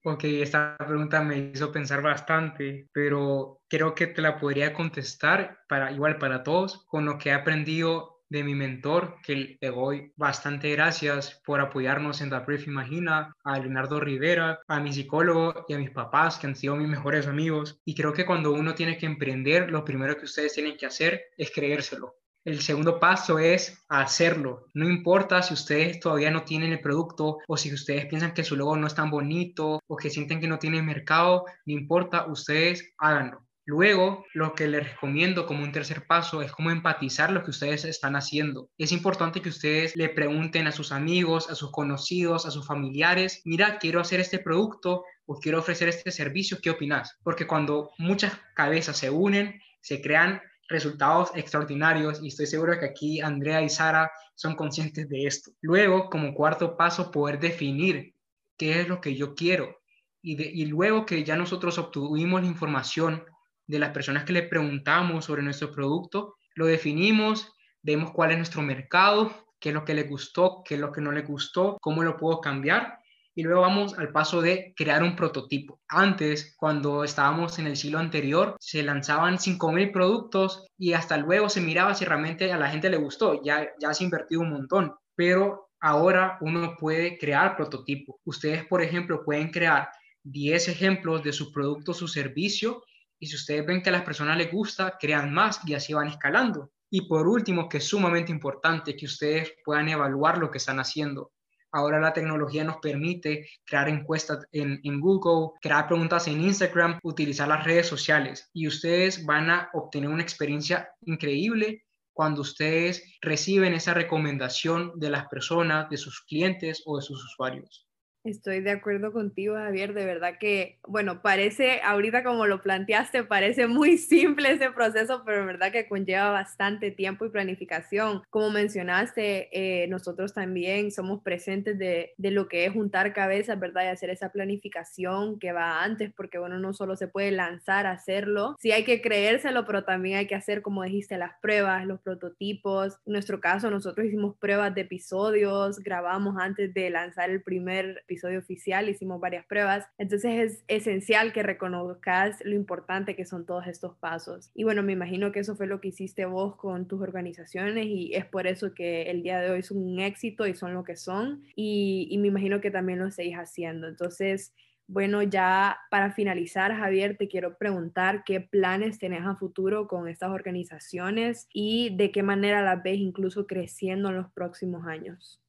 Ok, 0.07 0.25
esta 0.25 0.77
pregunta 0.77 1.23
me 1.23 1.53
hizo 1.55 1.73
pensar 1.73 2.03
bastante, 2.03 2.89
pero 2.93 3.63
creo 3.69 3.95
que 3.95 4.07
te 4.07 4.21
la 4.21 4.39
podría 4.39 4.75
contestar 4.75 5.61
para 5.67 5.93
igual 5.93 6.19
para 6.19 6.43
todos 6.43 6.85
con 6.85 7.07
lo 7.07 7.17
que 7.17 7.31
he 7.31 7.33
aprendido 7.33 8.15
de 8.29 8.45
mi 8.45 8.55
mentor, 8.55 9.17
que 9.23 9.57
le 9.61 9.71
doy 9.71 10.13
bastante 10.17 10.71
gracias 10.73 11.41
por 11.47 11.61
apoyarnos 11.61 12.21
en 12.21 12.31
The 12.31 12.41
Brief 12.41 12.67
Imagina, 12.67 13.33
a 13.45 13.59
Leonardo 13.59 14.01
Rivera, 14.01 14.61
a 14.67 14.81
mi 14.81 14.93
psicólogo 14.93 15.65
y 15.69 15.75
a 15.75 15.79
mis 15.79 15.91
papás, 15.91 16.39
que 16.39 16.49
han 16.49 16.57
sido 16.57 16.77
mis 16.77 16.89
mejores 16.89 17.27
amigos. 17.27 17.81
Y 17.85 17.95
creo 17.95 18.13
que 18.13 18.27
cuando 18.27 18.53
uno 18.53 18.75
tiene 18.75 18.99
que 18.99 19.07
emprender, 19.07 19.71
lo 19.71 19.85
primero 19.85 20.17
que 20.17 20.25
ustedes 20.25 20.53
tienen 20.53 20.77
que 20.77 20.87
hacer 20.87 21.23
es 21.39 21.51
creérselo. 21.51 22.17
El 22.45 22.61
segundo 22.61 23.01
paso 23.01 23.39
es 23.39 23.85
hacerlo. 23.89 24.67
No 24.75 24.87
importa 24.87 25.43
si 25.43 25.55
ustedes 25.55 25.99
todavía 25.99 26.31
no 26.31 26.43
tienen 26.45 26.73
el 26.73 26.81
producto 26.81 27.39
o 27.49 27.57
si 27.57 27.73
ustedes 27.73 28.05
piensan 28.05 28.35
que 28.35 28.45
su 28.45 28.55
logo 28.55 28.77
no 28.77 28.87
es 28.87 28.95
tan 28.95 29.11
bonito 29.11 29.81
o 29.87 29.97
que 29.97 30.11
sienten 30.11 30.41
que 30.41 30.49
no 30.49 30.59
tiene 30.59 30.83
mercado, 30.83 31.47
no 31.65 31.73
importa, 31.73 32.27
ustedes 32.27 32.93
háganlo. 32.99 33.47
Luego, 33.67 34.27
lo 34.35 34.55
que 34.55 34.69
les 34.69 34.91
recomiendo 34.91 35.47
como 35.47 35.63
un 35.63 35.73
tercer 35.73 36.07
paso 36.07 36.43
es 36.43 36.53
cómo 36.53 36.71
empatizar 36.71 37.33
lo 37.33 37.43
que 37.43 37.51
ustedes 37.51 37.87
están 37.87 38.15
haciendo. 38.15 38.69
Es 38.77 38.93
importante 38.93 39.41
que 39.41 39.49
ustedes 39.49 39.97
le 39.97 40.11
pregunten 40.11 40.67
a 40.67 40.73
sus 40.73 40.93
amigos, 40.93 41.49
a 41.49 41.55
sus 41.55 41.71
conocidos, 41.71 42.45
a 42.45 42.51
sus 42.51 42.67
familiares, 42.67 43.41
mira, 43.47 43.79
quiero 43.79 44.01
hacer 44.01 44.21
este 44.21 44.39
producto 44.39 45.05
o 45.25 45.41
quiero 45.41 45.61
ofrecer 45.61 45.89
este 45.89 46.11
servicio, 46.11 46.59
¿qué 46.63 46.69
opinas? 46.69 47.17
Porque 47.23 47.47
cuando 47.47 47.93
muchas 47.97 48.39
cabezas 48.55 48.99
se 48.99 49.09
unen, 49.09 49.59
se 49.81 50.03
crean 50.03 50.43
resultados 50.69 51.31
extraordinarios 51.35 52.23
y 52.23 52.29
estoy 52.29 52.47
seguro 52.47 52.79
que 52.79 52.87
aquí 52.87 53.21
Andrea 53.21 53.63
y 53.63 53.69
Sara 53.69 54.11
son 54.35 54.57
conscientes 54.57 55.09
de 55.09 55.27
esto. 55.27 55.53
Luego, 55.61 56.09
como 56.11 56.35
cuarto 56.35 56.77
paso, 56.77 57.11
poder 57.11 57.39
definir 57.39 58.15
qué 58.57 58.81
es 58.81 58.89
lo 58.89 59.01
que 59.01 59.15
yo 59.15 59.35
quiero. 59.35 59.77
Y, 60.23 60.43
y 60.43 60.67
luego 60.67 61.05
que 61.05 61.23
ya 61.23 61.37
nosotros 61.37 61.79
obtuvimos 61.79 62.41
la 62.41 62.49
información 62.49 63.25
de 63.67 63.79
las 63.79 63.91
personas 63.91 64.25
que 64.25 64.33
le 64.33 64.43
preguntamos 64.43 65.25
sobre 65.27 65.43
nuestro 65.43 65.71
producto, 65.71 66.37
lo 66.55 66.67
definimos, 66.67 67.53
vemos 67.83 68.13
cuál 68.13 68.31
es 68.31 68.39
nuestro 68.39 68.63
mercado, 68.63 69.33
qué 69.59 69.71
es 69.71 69.75
lo 69.75 69.85
que 69.85 69.95
le 69.95 70.05
gustó, 70.05 70.63
qué 70.65 70.75
es 70.75 70.81
lo 70.81 70.93
que 70.93 71.01
no 71.01 71.13
le 71.13 71.23
gustó, 71.23 71.79
cómo 71.81 72.03
lo 72.03 72.17
puedo 72.17 72.41
cambiar 72.41 72.99
y 73.35 73.43
luego 73.43 73.63
vamos 73.63 73.99
al 73.99 74.13
paso 74.13 74.41
de 74.41 74.73
crear 74.77 75.03
un 75.03 75.17
prototipo. 75.17 75.81
Antes, 75.89 76.55
cuando 76.57 77.05
estábamos 77.05 77.59
en 77.59 77.67
el 77.67 77.77
siglo 77.77 77.99
anterior, 77.99 78.57
se 78.61 78.83
lanzaban 78.83 79.39
5.000 79.39 79.93
productos 79.93 80.67
y 80.79 80.93
hasta 80.93 81.17
luego 81.17 81.49
se 81.49 81.61
miraba 81.61 81.95
si 81.95 82.05
realmente 82.05 82.53
a 82.53 82.59
la 82.59 82.71
gente 82.71 82.91
le 82.91 82.97
gustó. 82.97 83.43
Ya, 83.43 83.69
ya 83.81 83.93
se 83.93 84.05
ha 84.05 84.07
invertido 84.07 84.41
un 84.41 84.51
montón, 84.51 84.95
pero 85.17 85.71
ahora 85.81 86.39
uno 86.41 86.77
puede 86.79 87.19
crear 87.19 87.57
prototipo. 87.57 88.21
Ustedes, 88.25 88.65
por 88.67 88.83
ejemplo, 88.83 89.25
pueden 89.25 89.51
crear 89.51 89.89
10 90.23 90.69
ejemplos 90.69 91.23
de 91.23 91.33
su 91.33 91.53
producto, 91.53 91.93
su 91.93 92.09
servicio, 92.09 92.83
y 93.19 93.27
si 93.27 93.37
ustedes 93.37 93.67
ven 93.67 93.83
que 93.83 93.91
a 93.91 93.93
las 93.93 94.03
personas 94.03 94.37
les 94.37 94.51
gusta, 94.51 94.97
crean 94.99 95.33
más 95.33 95.61
y 95.67 95.75
así 95.75 95.93
van 95.93 96.09
escalando. 96.09 96.71
Y 96.91 97.09
por 97.09 97.27
último, 97.27 97.69
que 97.69 97.79
es 97.79 97.85
sumamente 97.85 98.33
importante 98.33 98.97
que 98.97 99.07
ustedes 99.07 99.53
puedan 99.65 99.89
evaluar 99.89 100.39
lo 100.39 100.51
que 100.51 100.59
están 100.59 100.79
haciendo. 100.79 101.33
Ahora 101.75 101.99
la 101.99 102.13
tecnología 102.13 102.63
nos 102.63 102.77
permite 102.77 103.49
crear 103.65 103.89
encuestas 103.89 104.47
en, 104.53 105.01
Google, 105.01 105.59
crear 105.61 105.89
preguntas 105.89 106.29
en 106.29 106.41
Instagram, 106.41 107.01
utilizar 107.03 107.49
las 107.49 107.65
redes 107.65 107.89
sociales 107.89 108.49
y 108.53 108.69
ustedes 108.69 109.27
van 109.27 109.51
a 109.51 109.71
obtener 109.73 110.09
una 110.09 110.23
experiencia 110.23 110.89
increíble 111.01 111.83
cuando 112.13 112.43
ustedes 112.43 113.03
reciben 113.21 113.75
esa 113.75 113.93
recomendación 113.93 114.93
de 115.01 115.11
las 115.11 115.27
personas, 115.27 115.91
de 115.91 115.97
sus 115.97 116.21
clientes 116.21 116.81
o 116.87 116.97
de 116.97 117.03
sus 117.03 117.25
usuarios. 117.25 117.89
Estoy 118.25 118.61
de 118.63 118.71
acuerdo 118.71 119.13
contigo, 119.13 119.55
Javier. 119.57 119.93
De 119.93 120.07
verdad 120.07 120.39
que, 120.41 120.79
bueno, 120.89 121.21
parece, 121.21 121.83
ahorita 121.85 122.25
como 122.25 122.47
lo 122.47 122.63
planteaste, 122.63 123.23
parece 123.25 123.67
muy 123.67 123.99
simple 123.99 124.53
ese 124.53 124.71
proceso, 124.71 125.25
pero 125.27 125.41
en 125.43 125.47
verdad 125.47 125.71
que 125.71 125.87
conlleva 125.87 126.31
bastante 126.31 126.91
tiempo 126.91 127.27
y 127.27 127.29
planificación. 127.29 128.23
Como 128.31 128.49
mencionaste, 128.49 129.51
eh, 129.53 129.89
nosotros 129.89 130.33
también 130.33 130.91
somos 130.91 131.23
presentes 131.23 131.79
de, 131.79 132.15
de, 132.17 132.31
lo 132.31 132.49
que 132.49 132.65
es 132.65 132.73
juntar 132.73 133.13
cabezas, 133.13 133.61
¿verdad? 133.61 133.85
Y 133.85 133.89
hacer 133.89 134.09
esa 134.09 134.31
planificación 134.31 135.39
que 135.39 135.53
va 135.53 135.85
antes, 135.85 136.11
porque, 136.17 136.39
bueno, 136.39 136.59
no 136.59 136.73
solo 136.73 136.97
se 136.97 137.09
puede 137.09 137.31
lanzar 137.31 137.85
a 137.85 137.91
hacerlo, 137.91 138.57
sí 138.59 138.73
hay 138.73 138.85
que 138.85 139.03
creérselo, 139.03 139.67
pero 139.67 139.85
también 139.85 140.17
hay 140.17 140.27
que 140.27 140.35
hacer, 140.35 140.63
como 140.63 140.83
dijiste, 140.83 141.19
las 141.19 141.33
pruebas, 141.43 141.85
los 141.85 142.01
prototipos. 142.01 142.95
En 143.05 143.13
nuestro 143.13 143.39
caso, 143.41 143.71
nosotros 143.71 144.07
hicimos 144.07 144.35
pruebas 144.39 144.75
de 144.75 144.81
episodios, 144.81 145.79
grabamos 145.81 146.37
antes 146.39 146.73
de 146.73 146.89
lanzar 146.89 147.29
el 147.29 147.43
primer 147.43 147.99
episodio 147.99 148.14
episodio 148.15 148.39
oficial, 148.39 148.89
hicimos 148.89 149.21
varias 149.21 149.45
pruebas, 149.47 149.87
entonces 149.99 150.53
es 150.53 150.65
esencial 150.69 151.33
que 151.33 151.43
reconozcas 151.43 152.39
lo 152.45 152.55
importante 152.55 153.17
que 153.17 153.25
son 153.25 153.45
todos 153.45 153.67
estos 153.67 153.97
pasos. 153.97 154.51
Y 154.55 154.63
bueno, 154.63 154.83
me 154.85 154.93
imagino 154.93 155.33
que 155.33 155.41
eso 155.41 155.57
fue 155.57 155.67
lo 155.67 155.81
que 155.81 155.89
hiciste 155.89 156.25
vos 156.25 156.55
con 156.57 156.87
tus 156.87 157.01
organizaciones 157.01 157.87
y 157.87 158.15
es 158.15 158.25
por 158.25 158.47
eso 158.47 158.73
que 158.73 159.11
el 159.11 159.23
día 159.23 159.41
de 159.41 159.51
hoy 159.51 159.63
son 159.63 159.79
un 159.79 159.99
éxito 159.99 160.47
y 160.47 160.55
son 160.55 160.75
lo 160.75 160.85
que 160.85 160.97
son 160.97 161.43
y, 161.57 162.07
y 162.09 162.19
me 162.19 162.29
imagino 162.29 162.61
que 162.61 162.71
también 162.71 163.01
lo 163.01 163.11
seguís 163.11 163.37
haciendo. 163.37 163.89
Entonces, 163.89 164.55
bueno, 164.87 165.23
ya 165.23 165.79
para 165.91 166.13
finalizar, 166.13 166.73
Javier, 166.77 167.17
te 167.17 167.27
quiero 167.27 167.57
preguntar 167.57 168.23
qué 168.25 168.41
planes 168.41 168.99
tenés 168.99 169.25
a 169.25 169.37
futuro 169.37 169.89
con 169.89 170.09
estas 170.09 170.31
organizaciones 170.31 171.49
y 171.53 171.97
de 171.97 172.13
qué 172.13 172.23
manera 172.23 172.63
las 172.63 172.83
ves 172.83 172.99
incluso 172.99 173.47
creciendo 173.47 174.11
en 174.11 174.17
los 174.17 174.31
próximos 174.33 174.87
años 174.87 175.41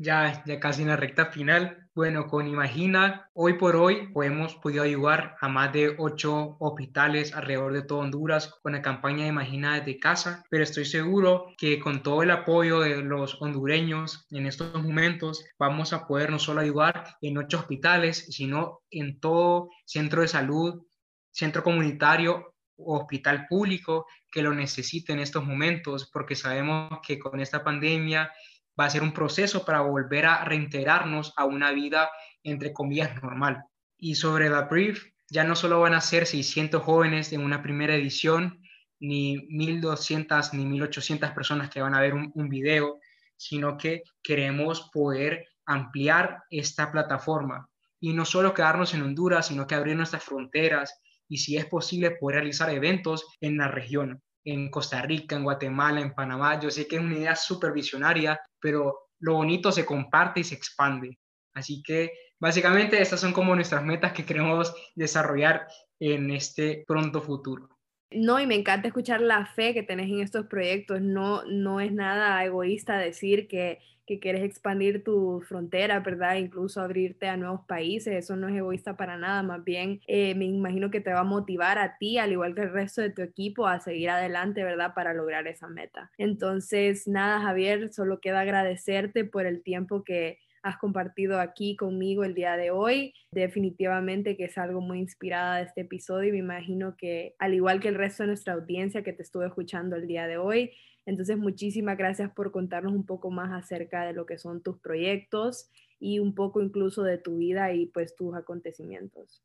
ya, 0.00 0.42
ya 0.46 0.58
casi 0.58 0.82
en 0.82 0.88
la 0.88 0.96
recta 0.96 1.26
final. 1.26 1.76
Bueno, 1.94 2.26
con 2.26 2.46
Imagina, 2.46 3.28
hoy 3.34 3.54
por 3.54 3.76
hoy 3.76 4.08
hemos 4.14 4.54
podido 4.54 4.82
ayudar 4.82 5.36
a 5.40 5.48
más 5.48 5.74
de 5.74 5.94
ocho 5.98 6.56
hospitales 6.58 7.34
alrededor 7.34 7.74
de 7.74 7.82
todo 7.82 7.98
Honduras 7.98 8.54
con 8.62 8.72
la 8.72 8.80
campaña 8.80 9.24
de 9.24 9.28
Imagina 9.28 9.78
desde 9.78 9.98
casa, 9.98 10.42
pero 10.48 10.64
estoy 10.64 10.86
seguro 10.86 11.48
que 11.58 11.78
con 11.78 12.02
todo 12.02 12.22
el 12.22 12.30
apoyo 12.30 12.80
de 12.80 13.02
los 13.02 13.42
hondureños 13.42 14.26
en 14.30 14.46
estos 14.46 14.82
momentos 14.82 15.44
vamos 15.58 15.92
a 15.92 16.06
poder 16.06 16.30
no 16.30 16.38
solo 16.38 16.62
ayudar 16.62 17.16
en 17.20 17.36
ocho 17.36 17.58
hospitales, 17.58 18.24
sino 18.30 18.80
en 18.90 19.20
todo 19.20 19.68
centro 19.84 20.22
de 20.22 20.28
salud, 20.28 20.86
centro 21.30 21.62
comunitario 21.62 22.54
hospital 22.82 23.46
público 23.48 24.06
que 24.30 24.42
lo 24.42 24.54
necesite 24.54 25.12
en 25.12 25.18
estos 25.18 25.44
momentos, 25.44 26.08
porque 26.10 26.34
sabemos 26.34 27.00
que 27.06 27.18
con 27.18 27.40
esta 27.40 27.62
pandemia 27.62 28.32
va 28.78 28.86
a 28.86 28.90
ser 28.90 29.02
un 29.02 29.12
proceso 29.12 29.64
para 29.64 29.80
volver 29.80 30.26
a 30.26 30.44
reintegrarnos 30.44 31.32
a 31.36 31.44
una 31.44 31.72
vida, 31.72 32.10
entre 32.42 32.72
comillas, 32.72 33.22
normal. 33.22 33.64
Y 33.98 34.14
sobre 34.14 34.48
la 34.48 34.62
brief, 34.62 35.04
ya 35.28 35.44
no 35.44 35.54
solo 35.54 35.80
van 35.80 35.94
a 35.94 36.00
ser 36.00 36.26
600 36.26 36.82
jóvenes 36.82 37.32
en 37.32 37.42
una 37.42 37.62
primera 37.62 37.94
edición, 37.94 38.60
ni 38.98 39.36
1.200 39.48 40.52
ni 40.52 40.64
1.800 40.64 41.34
personas 41.34 41.70
que 41.70 41.80
van 41.80 41.94
a 41.94 42.00
ver 42.00 42.14
un, 42.14 42.30
un 42.34 42.48
video, 42.48 42.98
sino 43.36 43.76
que 43.76 44.02
queremos 44.22 44.90
poder 44.92 45.46
ampliar 45.64 46.42
esta 46.50 46.90
plataforma 46.90 47.68
y 48.00 48.12
no 48.12 48.24
solo 48.24 48.54
quedarnos 48.54 48.94
en 48.94 49.02
Honduras, 49.02 49.46
sino 49.46 49.66
que 49.66 49.74
abrir 49.74 49.96
nuestras 49.96 50.24
fronteras 50.24 51.00
y 51.28 51.38
si 51.38 51.56
es 51.56 51.66
posible 51.66 52.12
poder 52.12 52.36
realizar 52.36 52.70
eventos 52.70 53.26
en 53.40 53.58
la 53.58 53.68
región 53.68 54.22
en 54.44 54.70
Costa 54.70 55.02
Rica, 55.02 55.36
en 55.36 55.44
Guatemala, 55.44 56.00
en 56.00 56.14
Panamá. 56.14 56.58
Yo 56.60 56.70
sé 56.70 56.86
que 56.86 56.96
es 56.96 57.02
una 57.02 57.16
idea 57.16 57.36
súper 57.36 57.72
visionaria, 57.72 58.40
pero 58.60 59.10
lo 59.20 59.34
bonito 59.34 59.70
se 59.72 59.84
comparte 59.84 60.40
y 60.40 60.44
se 60.44 60.54
expande. 60.54 61.18
Así 61.54 61.82
que 61.82 62.12
básicamente 62.38 63.00
estas 63.00 63.20
son 63.20 63.32
como 63.32 63.54
nuestras 63.54 63.84
metas 63.84 64.12
que 64.12 64.24
queremos 64.24 64.74
desarrollar 64.94 65.66
en 65.98 66.30
este 66.30 66.84
pronto 66.86 67.20
futuro. 67.20 67.68
No, 68.12 68.40
y 68.40 68.46
me 68.46 68.56
encanta 68.56 68.88
escuchar 68.88 69.20
la 69.20 69.46
fe 69.46 69.72
que 69.72 69.84
tenés 69.84 70.08
en 70.10 70.20
estos 70.20 70.46
proyectos. 70.46 71.00
No, 71.00 71.44
no 71.44 71.80
es 71.80 71.92
nada 71.92 72.44
egoísta 72.44 72.98
decir 72.98 73.46
que, 73.46 73.78
que 74.04 74.18
quieres 74.18 74.42
expandir 74.42 75.04
tu 75.04 75.40
frontera, 75.46 76.00
¿verdad? 76.00 76.34
Incluso 76.34 76.80
abrirte 76.80 77.28
a 77.28 77.36
nuevos 77.36 77.60
países. 77.68 78.12
Eso 78.14 78.34
no 78.34 78.48
es 78.48 78.56
egoísta 78.56 78.96
para 78.96 79.16
nada. 79.16 79.44
Más 79.44 79.62
bien, 79.62 80.00
eh, 80.08 80.34
me 80.34 80.44
imagino 80.46 80.90
que 80.90 81.00
te 81.00 81.12
va 81.12 81.20
a 81.20 81.24
motivar 81.24 81.78
a 81.78 81.98
ti, 81.98 82.18
al 82.18 82.32
igual 82.32 82.56
que 82.56 82.62
el 82.62 82.72
resto 82.72 83.00
de 83.00 83.10
tu 83.10 83.22
equipo, 83.22 83.68
a 83.68 83.78
seguir 83.78 84.10
adelante, 84.10 84.64
¿verdad? 84.64 84.92
Para 84.92 85.14
lograr 85.14 85.46
esa 85.46 85.68
meta. 85.68 86.10
Entonces, 86.18 87.06
nada, 87.06 87.40
Javier, 87.40 87.92
solo 87.92 88.20
queda 88.20 88.40
agradecerte 88.40 89.24
por 89.24 89.46
el 89.46 89.62
tiempo 89.62 90.02
que 90.02 90.38
has 90.62 90.76
compartido 90.78 91.40
aquí 91.40 91.76
conmigo 91.76 92.24
el 92.24 92.34
día 92.34 92.56
de 92.56 92.70
hoy. 92.70 93.14
Definitivamente 93.32 94.36
que 94.36 94.44
es 94.44 94.58
algo 94.58 94.80
muy 94.80 94.98
inspirada 94.98 95.56
de 95.56 95.64
este 95.64 95.82
episodio 95.82 96.28
y 96.28 96.32
me 96.32 96.38
imagino 96.38 96.96
que 96.96 97.34
al 97.38 97.54
igual 97.54 97.80
que 97.80 97.88
el 97.88 97.94
resto 97.94 98.22
de 98.22 98.28
nuestra 98.28 98.54
audiencia 98.54 99.02
que 99.02 99.12
te 99.12 99.22
estuve 99.22 99.46
escuchando 99.46 99.96
el 99.96 100.06
día 100.06 100.26
de 100.26 100.36
hoy, 100.36 100.72
entonces 101.06 101.38
muchísimas 101.38 101.96
gracias 101.96 102.30
por 102.32 102.52
contarnos 102.52 102.92
un 102.92 103.06
poco 103.06 103.30
más 103.30 103.52
acerca 103.52 104.04
de 104.04 104.12
lo 104.12 104.26
que 104.26 104.38
son 104.38 104.62
tus 104.62 104.78
proyectos 104.78 105.70
y 105.98 106.18
un 106.18 106.34
poco 106.34 106.62
incluso 106.62 107.02
de 107.02 107.18
tu 107.18 107.38
vida 107.38 107.72
y 107.72 107.86
pues 107.86 108.14
tus 108.14 108.34
acontecimientos. 108.34 109.42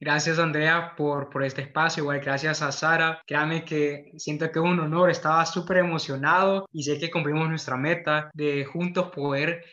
Gracias 0.00 0.38
Andrea 0.38 0.94
por, 0.96 1.30
por 1.30 1.44
este 1.44 1.62
espacio, 1.62 2.02
igual 2.02 2.20
gracias 2.20 2.60
a 2.62 2.72
Sara. 2.72 3.22
Créame 3.26 3.64
que 3.64 4.12
siento 4.18 4.50
que 4.50 4.58
es 4.58 4.64
un 4.64 4.80
honor, 4.80 5.08
estaba 5.08 5.46
súper 5.46 5.78
emocionado 5.78 6.66
y 6.72 6.82
sé 6.82 6.98
que 6.98 7.10
cumplimos 7.10 7.48
nuestra 7.48 7.76
meta 7.76 8.30
de 8.34 8.64
juntos 8.64 9.10
poder 9.14 9.64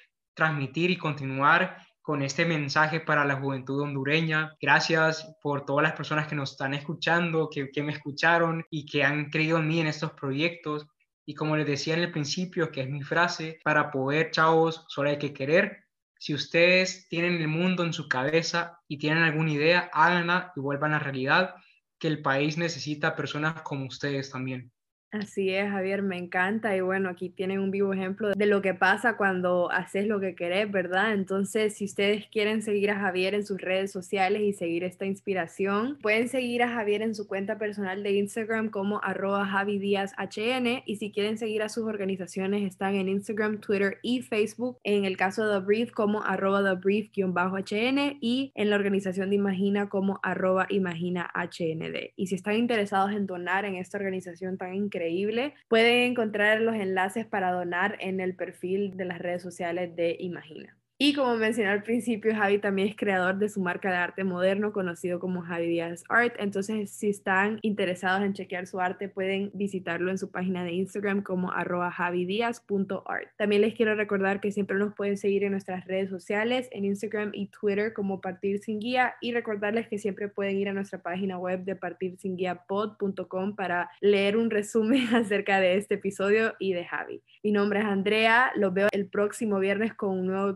transmitir 0.42 0.90
y 0.90 0.98
continuar 0.98 1.78
con 2.02 2.24
este 2.24 2.46
mensaje 2.46 3.00
para 3.00 3.26
la 3.26 3.36
juventud 3.36 3.84
hondureña. 3.84 4.56
Gracias 4.60 5.36
por 5.40 5.66
todas 5.66 5.84
las 5.84 5.94
personas 5.94 6.28
que 6.28 6.34
nos 6.34 6.54
están 6.54 6.74
escuchando, 6.74 7.48
que, 7.48 7.84
me 7.84 7.92
escucharon 7.92 8.66
y 8.72 8.88
que 8.88 9.04
han 9.04 9.30
creído 9.30 9.60
en 9.60 9.68
mí 9.68 9.80
en 9.80 9.86
estos 9.86 10.14
proyectos. 10.14 10.88
Y 11.28 11.36
como 11.36 11.56
les 11.56 11.68
decía 11.68 11.94
en 11.94 12.00
el 12.00 12.12
principio, 12.12 12.72
que 12.72 12.82
es 12.82 12.90
mi 12.90 13.04
frase, 13.04 13.60
para 13.64 13.92
poder, 13.92 14.32
chavos, 14.32 14.84
solo 14.88 15.12
hay 15.12 15.20
que 15.20 15.32
querer. 15.32 15.86
Si 16.18 16.34
ustedes 16.34 17.08
tienen 17.08 17.40
el 17.40 17.48
mundo 17.48 17.84
en 17.84 17.94
su 17.94 18.08
cabeza 18.08 18.80
y 18.88 18.98
tienen 18.98 19.22
alguna 19.22 19.52
idea, 19.52 19.92
háganla 19.94 20.54
y 20.56 20.60
vuelvan 20.60 20.94
a 20.94 20.98
la 20.98 21.04
realidad, 21.04 21.54
que 22.00 22.08
el 22.08 22.24
país 22.24 22.58
necesita 22.58 23.16
personas 23.16 23.62
como 23.62 23.86
ustedes 23.86 24.32
también. 24.32 24.72
Así 25.12 25.50
es, 25.50 25.70
Javier, 25.70 26.04
me 26.04 26.18
encanta 26.18 26.74
y 26.74 26.80
bueno, 26.80 27.10
aquí 27.10 27.28
tienen 27.28 27.60
un 27.60 27.70
vivo 27.70 27.92
ejemplo 27.92 28.32
de 28.32 28.46
lo 28.46 28.62
que 28.62 28.74
pasa 28.74 29.18
cuando 29.18 29.70
haces 29.70 30.08
lo 30.08 30.22
que 30.22 30.36
querés, 30.36 30.72
¿verdad? 30.72 31.12
Entonces, 31.12 31.76
si 31.76 31.84
ustedes 31.84 32.28
quieren 32.28 32.62
seguir 32.62 32.92
a 32.92 33.00
Javier 33.00 33.34
en 33.34 33.46
sus 33.46 33.60
redes 33.60 33.92
sociales 33.92 34.42
y 34.42 34.54
seguir 34.54 34.86
esta 34.86 35.06
inspiración, 35.06 35.98
pueden 36.02 36.30
seguir 36.30 36.64
a 36.64 36.70
Javier 36.70 37.02
en 37.02 37.14
su 37.14 37.28
cuenta 37.28 37.58
personal 37.58 38.04
de 38.04 38.14
Instagram 38.14 38.70
como 38.70 39.04
arroba 39.04 39.44
HN 39.44 40.84
y 40.86 40.96
si 40.96 41.12
quieren 41.12 41.38
seguir 41.38 41.62
a 41.62 41.68
sus 41.68 41.84
organizaciones 41.84 42.64
están 42.64 42.96
en 42.96 43.10
Instagram, 43.10 43.60
Twitter 43.60 43.98
y 44.02 44.22
Facebook, 44.22 44.78
en 44.86 45.04
el 45.04 45.18
caso 45.18 45.46
de 45.46 45.60
The 45.60 45.66
Brief 45.66 45.92
como 45.92 46.24
arroba 46.24 46.64
The 46.64 46.80
Brief-HN 46.80 48.18
y 48.22 48.54
en 48.56 48.70
la 48.70 48.78
organización 48.78 49.30
de 49.30 49.36
Imagina 49.36 49.90
como 49.90 50.22
arroba 50.24 50.68
Imagina 50.70 51.30
HND. 51.36 52.14
Y 52.16 52.28
si 52.28 52.36
están 52.36 52.56
interesados 52.56 53.12
en 53.12 53.28
donar 53.28 53.66
en 53.66 53.76
esta 53.76 53.98
organización 53.98 54.58
tan 54.58 54.74
increíble, 54.74 55.01
increíble. 55.02 55.56
Pueden 55.68 56.12
encontrar 56.12 56.62
los 56.62 56.76
enlaces 56.76 57.26
para 57.26 57.52
donar 57.52 57.98
en 58.00 58.20
el 58.20 58.36
perfil 58.36 58.96
de 58.98 59.06
las 59.06 59.20
redes 59.20 59.42
sociales 59.42 59.96
de 59.96 60.16
Imagina. 60.20 60.78
Y 61.04 61.16
como 61.16 61.36
mencioné 61.36 61.72
al 61.72 61.82
principio, 61.82 62.36
Javi 62.36 62.60
también 62.60 62.90
es 62.90 62.96
creador 62.96 63.40
de 63.40 63.50
su 63.50 63.60
marca 63.60 63.90
de 63.90 63.98
arte 63.98 64.24
moderno 64.24 64.72
conocido 64.72 65.20
como 65.20 65.42
Javi 65.42 65.68
Díaz 65.68 66.04
Art. 66.10 66.36
Entonces, 66.38 66.92
si 66.92 67.10
están 67.10 67.58
interesados 67.64 68.22
en 68.24 68.34
chequear 68.34 68.68
su 68.68 68.80
arte, 68.80 69.10
pueden 69.10 69.50
visitarlo 69.56 70.12
en 70.12 70.20
su 70.20 70.30
página 70.30 70.64
de 70.64 70.74
Instagram 70.74 71.24
como 71.24 71.52
arroba 71.54 71.90
javidiaz.art. 71.90 73.30
También 73.36 73.64
les 73.64 73.74
quiero 73.74 73.96
recordar 73.96 74.42
que 74.42 74.52
siempre 74.52 74.78
nos 74.78 74.94
pueden 74.94 75.18
seguir 75.18 75.44
en 75.44 75.54
nuestras 75.54 75.88
redes 75.88 76.12
sociales, 76.12 76.70
en 76.72 76.86
Instagram 76.86 77.32
y 77.34 77.48
Twitter 77.48 77.94
como 77.94 78.22
Partir 78.22 78.60
Sin 78.60 78.80
Guía. 78.80 79.16
Y 79.22 79.32
recordarles 79.32 79.88
que 79.88 79.98
siempre 79.98 80.28
pueden 80.28 80.56
ir 80.58 80.70
a 80.70 80.74
nuestra 80.74 81.02
página 81.02 81.40
web 81.40 81.64
de 81.64 81.76
partirsinguiapod.com 81.78 83.56
para 83.56 83.90
leer 84.02 84.38
un 84.38 84.52
resumen 84.52 85.08
acerca 85.16 85.60
de 85.62 85.78
este 85.78 85.96
episodio 85.96 86.54
y 86.60 86.74
de 86.74 86.86
Javi. 86.86 87.24
Mi 87.44 87.52
nombre 87.52 87.80
es 87.80 87.86
Andrea, 87.86 88.52
los 88.56 88.72
veo 88.72 88.88
el 88.92 89.08
próximo 89.08 89.58
viernes 89.58 89.96
con 89.96 90.12
un 90.12 90.28
nuevo 90.28 90.48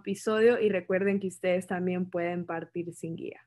y 0.41 0.69
recuerden 0.69 1.19
que 1.19 1.27
ustedes 1.27 1.67
también 1.67 2.09
pueden 2.09 2.45
partir 2.45 2.93
sin 2.93 3.15
guía. 3.15 3.41